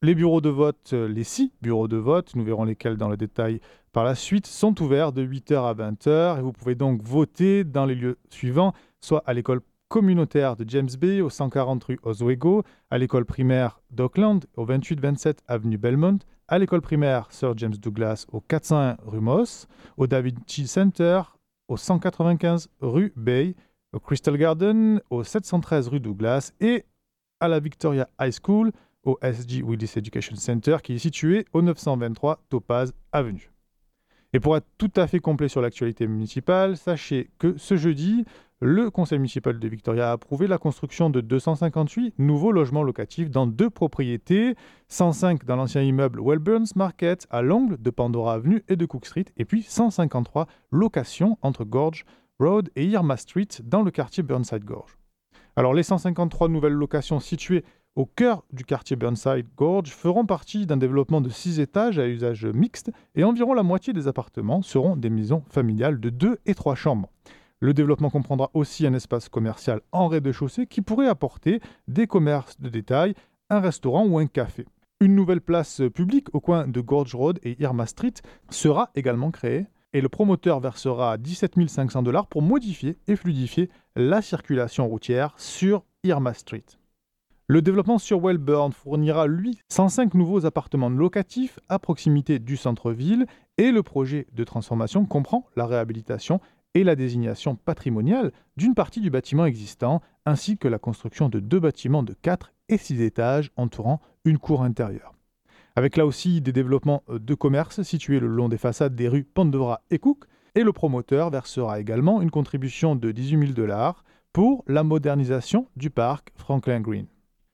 les 0.02 0.16
bureaux 0.16 0.40
de 0.40 0.48
vote, 0.48 0.92
les 0.92 1.22
six 1.22 1.52
bureaux 1.62 1.86
de 1.86 1.96
vote, 1.96 2.34
nous 2.34 2.42
verrons 2.42 2.64
lesquels 2.64 2.96
dans 2.96 3.08
le 3.08 3.16
détail 3.16 3.60
par 3.92 4.02
la 4.02 4.16
suite, 4.16 4.48
sont 4.48 4.82
ouverts 4.82 5.12
de 5.12 5.24
8h 5.24 5.64
à 5.64 5.74
20h 5.74 6.40
et 6.40 6.42
vous 6.42 6.52
pouvez 6.52 6.74
donc 6.74 7.02
voter 7.04 7.62
dans 7.62 7.86
les 7.86 7.94
lieux 7.94 8.18
suivants, 8.30 8.72
soit 9.00 9.22
à 9.26 9.32
l'école 9.32 9.60
communautaire 9.88 10.56
de 10.56 10.68
James 10.68 10.88
Bay 10.98 11.20
au 11.20 11.30
140 11.30 11.84
rue 11.84 11.98
Oswego, 12.02 12.62
à 12.90 12.98
l'école 12.98 13.24
primaire 13.24 13.80
d'Auckland 13.90 14.44
au 14.56 14.66
28-27 14.66 15.38
avenue 15.46 15.78
Belmont, 15.78 16.18
à 16.46 16.58
l'école 16.58 16.80
primaire 16.80 17.28
Sir 17.30 17.56
James 17.56 17.74
Douglas 17.74 18.26
au 18.32 18.40
401 18.40 18.96
rue 19.04 19.20
Moss, 19.20 19.66
au 19.96 20.06
David 20.06 20.38
Chi 20.46 20.66
Center 20.66 21.22
au 21.68 21.76
195 21.76 22.68
rue 22.80 23.12
Bay, 23.16 23.54
au 23.92 24.00
Crystal 24.00 24.36
Garden 24.36 25.00
au 25.10 25.24
713 25.24 25.88
rue 25.88 26.00
Douglas 26.00 26.52
et 26.60 26.84
à 27.40 27.48
la 27.48 27.60
Victoria 27.60 28.08
High 28.20 28.34
School 28.42 28.72
au 29.04 29.18
SG 29.22 29.62
Willis 29.62 29.92
Education 29.96 30.36
Center 30.36 30.78
qui 30.82 30.94
est 30.94 30.98
situé 30.98 31.46
au 31.52 31.62
923 31.62 32.44
Topaz 32.48 32.92
Avenue. 33.12 33.50
Et 34.34 34.40
pour 34.40 34.56
être 34.56 34.66
tout 34.76 34.90
à 34.96 35.06
fait 35.06 35.20
complet 35.20 35.48
sur 35.48 35.62
l'actualité 35.62 36.06
municipale, 36.06 36.76
sachez 36.76 37.30
que 37.38 37.56
ce 37.56 37.76
jeudi, 37.76 38.26
le 38.60 38.90
conseil 38.90 39.18
municipal 39.18 39.58
de 39.58 39.68
Victoria 39.68 40.10
a 40.10 40.12
approuvé 40.12 40.48
la 40.48 40.58
construction 40.58 41.10
de 41.10 41.20
258 41.20 42.14
nouveaux 42.18 42.50
logements 42.50 42.82
locatifs 42.82 43.30
dans 43.30 43.46
deux 43.46 43.70
propriétés, 43.70 44.56
105 44.88 45.44
dans 45.44 45.54
l'ancien 45.54 45.82
immeuble 45.82 46.20
Wellburns 46.20 46.72
Market 46.74 47.28
à 47.30 47.42
l'angle 47.42 47.80
de 47.80 47.90
Pandora 47.90 48.34
Avenue 48.34 48.64
et 48.68 48.74
de 48.74 48.84
Cook 48.84 49.06
Street, 49.06 49.26
et 49.36 49.44
puis 49.44 49.62
153 49.62 50.48
locations 50.72 51.38
entre 51.40 51.64
Gorge 51.64 52.04
Road 52.40 52.68
et 52.74 52.84
Irma 52.84 53.16
Street 53.16 53.48
dans 53.62 53.82
le 53.82 53.92
quartier 53.92 54.24
Burnside 54.24 54.64
Gorge. 54.64 54.98
Alors 55.54 55.72
les 55.72 55.84
153 55.84 56.48
nouvelles 56.48 56.72
locations 56.72 57.20
situées 57.20 57.64
au 57.94 58.06
cœur 58.06 58.44
du 58.52 58.64
quartier 58.64 58.96
Burnside 58.96 59.46
Gorge 59.56 59.90
feront 59.90 60.26
partie 60.26 60.66
d'un 60.66 60.76
développement 60.76 61.20
de 61.20 61.28
6 61.28 61.60
étages 61.60 61.98
à 62.00 62.08
usage 62.08 62.44
mixte 62.46 62.90
et 63.14 63.22
environ 63.22 63.54
la 63.54 63.62
moitié 63.62 63.92
des 63.92 64.08
appartements 64.08 64.62
seront 64.62 64.96
des 64.96 65.10
maisons 65.10 65.44
familiales 65.48 66.00
de 66.00 66.10
2 66.10 66.38
et 66.46 66.54
3 66.54 66.74
chambres. 66.74 67.08
Le 67.60 67.74
développement 67.74 68.10
comprendra 68.10 68.50
aussi 68.54 68.86
un 68.86 68.94
espace 68.94 69.28
commercial 69.28 69.80
en 69.90 70.06
rez-de-chaussée 70.06 70.66
qui 70.66 70.80
pourrait 70.80 71.08
apporter 71.08 71.60
des 71.88 72.06
commerces 72.06 72.60
de 72.60 72.68
détail, 72.68 73.14
un 73.50 73.58
restaurant 73.58 74.06
ou 74.06 74.18
un 74.18 74.26
café. 74.26 74.64
Une 75.00 75.16
nouvelle 75.16 75.40
place 75.40 75.82
publique 75.92 76.32
au 76.34 76.40
coin 76.40 76.68
de 76.68 76.80
Gorge 76.80 77.16
Road 77.16 77.40
et 77.42 77.60
Irma 77.60 77.86
Street 77.86 78.14
sera 78.50 78.90
également 78.94 79.32
créée 79.32 79.66
et 79.92 80.00
le 80.00 80.08
promoteur 80.08 80.60
versera 80.60 81.18
17 81.18 81.68
500 81.68 82.02
dollars 82.02 82.28
pour 82.28 82.42
modifier 82.42 82.98
et 83.08 83.16
fluidifier 83.16 83.70
la 83.96 84.22
circulation 84.22 84.86
routière 84.86 85.34
sur 85.36 85.84
Irma 86.04 86.34
Street. 86.34 86.64
Le 87.48 87.62
développement 87.62 87.98
sur 87.98 88.20
Wellburn 88.20 88.72
fournira, 88.72 89.26
lui, 89.26 89.58
105 89.70 90.14
nouveaux 90.14 90.44
appartements 90.44 90.90
locatifs 90.90 91.58
à 91.68 91.78
proximité 91.78 92.38
du 92.38 92.56
centre-ville 92.56 93.26
et 93.56 93.72
le 93.72 93.82
projet 93.82 94.26
de 94.34 94.44
transformation 94.44 95.06
comprend 95.06 95.46
la 95.56 95.66
réhabilitation 95.66 96.40
et 96.74 96.84
la 96.84 96.96
désignation 96.96 97.56
patrimoniale 97.56 98.32
d'une 98.56 98.74
partie 98.74 99.00
du 99.00 99.10
bâtiment 99.10 99.46
existant, 99.46 100.00
ainsi 100.26 100.58
que 100.58 100.68
la 100.68 100.78
construction 100.78 101.28
de 101.28 101.40
deux 101.40 101.60
bâtiments 101.60 102.02
de 102.02 102.14
4 102.14 102.52
et 102.68 102.78
6 102.78 103.02
étages 103.02 103.50
entourant 103.56 104.00
une 104.24 104.38
cour 104.38 104.62
intérieure. 104.62 105.14
Avec 105.76 105.96
là 105.96 106.06
aussi 106.06 106.40
des 106.40 106.52
développements 106.52 107.04
de 107.08 107.34
commerce 107.34 107.82
situés 107.82 108.20
le 108.20 108.26
long 108.26 108.48
des 108.48 108.58
façades 108.58 108.94
des 108.94 109.08
rues 109.08 109.24
Pandora 109.24 109.82
et 109.90 109.98
Cook, 109.98 110.24
et 110.54 110.64
le 110.64 110.72
promoteur 110.72 111.30
versera 111.30 111.78
également 111.78 112.20
une 112.20 112.30
contribution 112.30 112.96
de 112.96 113.12
18 113.12 113.38
000 113.38 113.52
dollars 113.52 114.04
pour 114.32 114.64
la 114.66 114.82
modernisation 114.82 115.68
du 115.76 115.90
parc 115.90 116.32
Franklin 116.34 116.80
Green. 116.80 117.06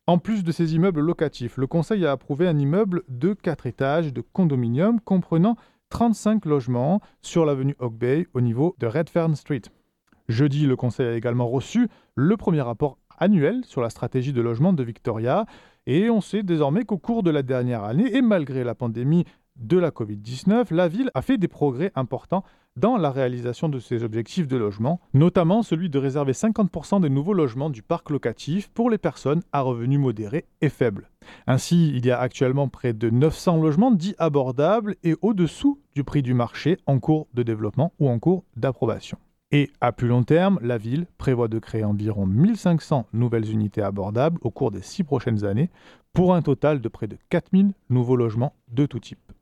En 0.06 0.18
plus 0.18 0.44
de 0.44 0.52
ces 0.52 0.74
immeubles 0.74 1.00
locatifs, 1.00 1.56
le 1.56 1.66
Conseil 1.66 2.04
a 2.04 2.12
approuvé 2.12 2.46
un 2.46 2.58
immeuble 2.58 3.02
de 3.08 3.32
4 3.32 3.66
étages 3.66 4.12
de 4.12 4.20
condominium 4.20 5.00
comprenant 5.00 5.56
35 5.94 6.44
logements 6.46 7.00
sur 7.22 7.44
l'avenue 7.44 7.76
Oak 7.78 7.94
Bay 7.94 8.26
au 8.34 8.40
niveau 8.40 8.74
de 8.80 8.88
Redfern 8.88 9.36
Street. 9.36 9.62
Jeudi, 10.28 10.66
le 10.66 10.74
Conseil 10.74 11.06
a 11.06 11.14
également 11.14 11.46
reçu 11.46 11.86
le 12.16 12.36
premier 12.36 12.62
rapport 12.62 12.98
annuel 13.16 13.64
sur 13.64 13.80
la 13.80 13.90
stratégie 13.90 14.32
de 14.32 14.42
logement 14.42 14.72
de 14.72 14.82
Victoria 14.82 15.46
et 15.86 16.10
on 16.10 16.20
sait 16.20 16.42
désormais 16.42 16.84
qu'au 16.84 16.98
cours 16.98 17.22
de 17.22 17.30
la 17.30 17.44
dernière 17.44 17.84
année 17.84 18.12
et 18.12 18.22
malgré 18.22 18.64
la 18.64 18.74
pandémie 18.74 19.24
de 19.56 19.78
la 19.78 19.90
Covid-19, 19.90 20.74
la 20.74 20.88
ville 20.88 21.10
a 21.14 21.22
fait 21.22 21.38
des 21.38 21.48
progrès 21.48 21.92
importants 21.94 22.44
dans 22.76 22.96
la 22.96 23.10
réalisation 23.10 23.68
de 23.68 23.78
ses 23.78 24.02
objectifs 24.02 24.48
de 24.48 24.56
logement, 24.56 25.00
notamment 25.12 25.62
celui 25.62 25.88
de 25.88 25.98
réserver 25.98 26.32
50% 26.32 27.00
des 27.00 27.08
nouveaux 27.08 27.32
logements 27.32 27.70
du 27.70 27.82
parc 27.82 28.10
locatif 28.10 28.68
pour 28.68 28.90
les 28.90 28.98
personnes 28.98 29.42
à 29.52 29.60
revenus 29.60 30.00
modérés 30.00 30.46
et 30.60 30.68
faibles. 30.68 31.08
Ainsi, 31.46 31.92
il 31.94 32.04
y 32.04 32.10
a 32.10 32.18
actuellement 32.18 32.68
près 32.68 32.92
de 32.92 33.10
900 33.10 33.62
logements 33.62 33.92
dits 33.92 34.16
abordables 34.18 34.96
et 35.04 35.14
au-dessous 35.22 35.80
du 35.94 36.02
prix 36.02 36.22
du 36.22 36.34
marché 36.34 36.78
en 36.86 36.98
cours 36.98 37.28
de 37.34 37.44
développement 37.44 37.92
ou 38.00 38.08
en 38.08 38.18
cours 38.18 38.44
d'approbation. 38.56 39.18
Et 39.52 39.70
à 39.80 39.92
plus 39.92 40.08
long 40.08 40.24
terme, 40.24 40.58
la 40.62 40.78
ville 40.78 41.06
prévoit 41.16 41.46
de 41.46 41.60
créer 41.60 41.84
environ 41.84 42.26
1500 42.26 43.06
nouvelles 43.12 43.52
unités 43.52 43.82
abordables 43.82 44.40
au 44.42 44.50
cours 44.50 44.72
des 44.72 44.82
six 44.82 45.04
prochaines 45.04 45.44
années, 45.44 45.70
pour 46.12 46.34
un 46.34 46.42
total 46.42 46.80
de 46.80 46.88
près 46.88 47.08
de 47.08 47.18
4000 47.28 47.72
nouveaux 47.90 48.16
logements 48.16 48.54
de 48.72 48.86
tout 48.86 49.00
type. 49.00 49.32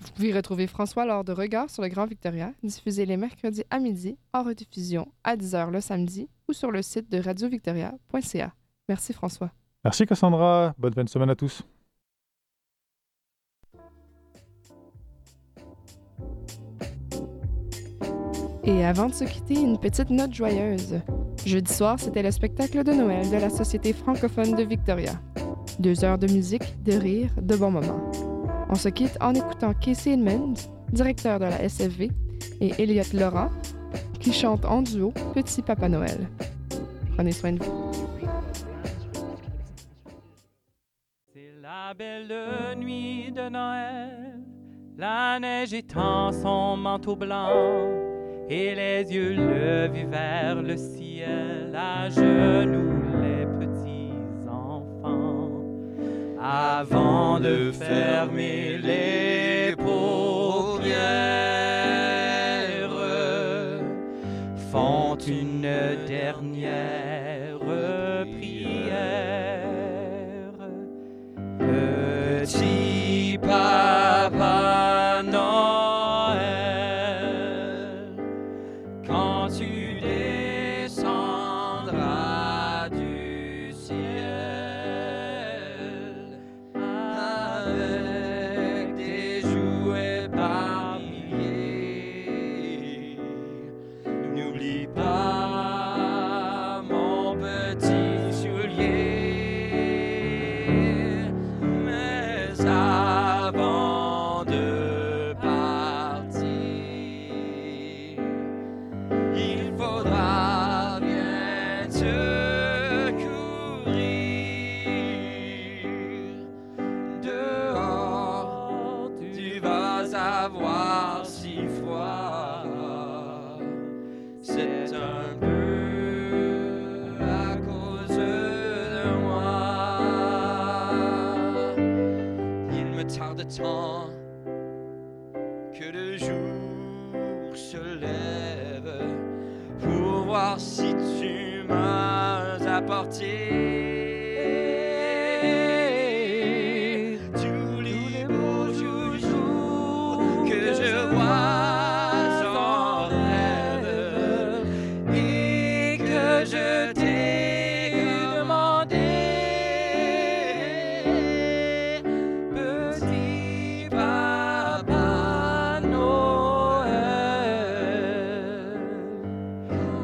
Vous 0.00 0.10
pouvez 0.14 0.32
retrouver 0.32 0.66
François 0.66 1.04
lors 1.04 1.24
de 1.24 1.32
Regards 1.32 1.70
sur 1.70 1.82
le 1.82 1.88
Grand 1.88 2.06
Victoria, 2.06 2.52
diffusé 2.62 3.04
les 3.04 3.16
mercredis 3.16 3.64
à 3.70 3.78
midi, 3.80 4.16
en 4.32 4.42
rediffusion 4.42 5.08
à 5.24 5.36
10h 5.36 5.70
le 5.70 5.80
samedi 5.80 6.28
ou 6.48 6.52
sur 6.52 6.70
le 6.70 6.82
site 6.82 7.10
de 7.10 7.18
radiovictoria.ca. 7.18 8.52
Merci 8.88 9.12
François. 9.12 9.50
Merci 9.84 10.06
Cassandra. 10.06 10.74
Bonne 10.78 10.94
fin 10.94 11.04
de 11.04 11.08
semaine 11.08 11.30
à 11.30 11.34
tous. 11.36 11.62
Et 18.64 18.84
avant 18.84 19.06
de 19.06 19.14
se 19.14 19.24
quitter, 19.24 19.54
une 19.54 19.78
petite 19.78 20.10
note 20.10 20.34
joyeuse. 20.34 21.00
Jeudi 21.46 21.72
soir, 21.72 21.98
c'était 21.98 22.22
le 22.22 22.30
spectacle 22.30 22.84
de 22.84 22.92
Noël 22.92 23.30
de 23.30 23.36
la 23.36 23.48
Société 23.48 23.94
francophone 23.94 24.54
de 24.54 24.62
Victoria. 24.62 25.12
Deux 25.78 26.04
heures 26.04 26.18
de 26.18 26.26
musique, 26.26 26.82
de 26.82 26.92
rire, 26.92 27.30
de 27.40 27.56
bons 27.56 27.70
moments. 27.70 28.27
On 28.70 28.74
se 28.74 28.90
quitte 28.90 29.16
en 29.20 29.34
écoutant 29.34 29.72
Casey 29.72 30.12
Edmonds, 30.12 30.54
directeur 30.92 31.38
de 31.38 31.46
la 31.46 31.68
SFV, 31.68 32.10
et 32.60 32.82
Elliot 32.82 33.02
Laurent, 33.14 33.50
qui 34.20 34.32
chante 34.32 34.64
en 34.66 34.82
duo 34.82 35.12
Petit 35.34 35.62
Papa 35.62 35.88
Noël. 35.88 36.28
Prenez 37.14 37.32
soin 37.32 37.52
de 37.52 37.64
vous. 37.64 37.90
C'est 41.32 41.54
la 41.62 41.94
belle 41.94 42.78
nuit 42.78 43.32
de 43.32 43.48
Noël, 43.48 44.40
la 44.98 45.40
neige 45.40 45.72
étend 45.72 46.32
son 46.32 46.76
manteau 46.76 47.16
blanc, 47.16 47.48
et 48.50 48.74
les 48.74 49.10
yeux 49.10 49.32
levés 49.32 50.04
vers 50.04 50.60
le 50.60 50.76
ciel, 50.76 51.74
à 51.74 52.10
genoux 52.10 52.67
Avant 56.50 57.40
de 57.40 57.70
fermer 57.70 58.78
les 58.78 59.76
paupières, 59.76 61.47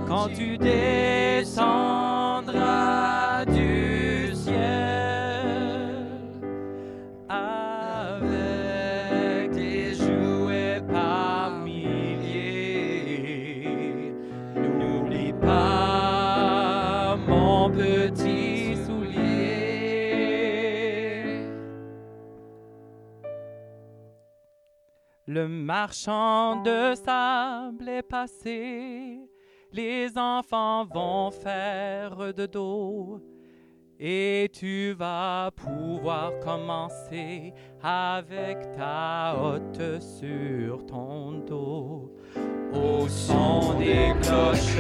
quand 0.06 0.28
tu 0.28 0.58
descendras 0.58 1.44
du 3.46 4.34
ciel 4.34 5.96
avec 7.28 7.90
des 9.52 9.94
jouets 9.94 10.82
par 10.92 11.50
milliers, 11.58 12.94
n'oublie 14.54 15.32
pas 15.32 17.16
mon 17.26 17.70
petit 17.70 18.76
soulier. 18.84 19.74
Le 25.26 25.48
marchand 25.48 26.62
de 26.62 26.94
sable 26.94 27.88
est 27.88 28.02
passé, 28.02 29.13
les 29.74 30.16
enfants 30.16 30.86
vont 30.86 31.30
faire 31.30 32.32
de 32.32 32.46
dos. 32.46 33.20
Et 33.98 34.50
tu 34.52 34.92
vas 34.92 35.50
pouvoir 35.54 36.32
commencer 36.40 37.52
avec 37.82 38.58
ta 38.76 39.36
hotte 39.40 40.00
sur 40.00 40.84
ton 40.86 41.32
dos. 41.46 42.12
Au 42.72 43.08
son 43.08 43.78
des 43.78 44.12
cloches. 44.22 44.78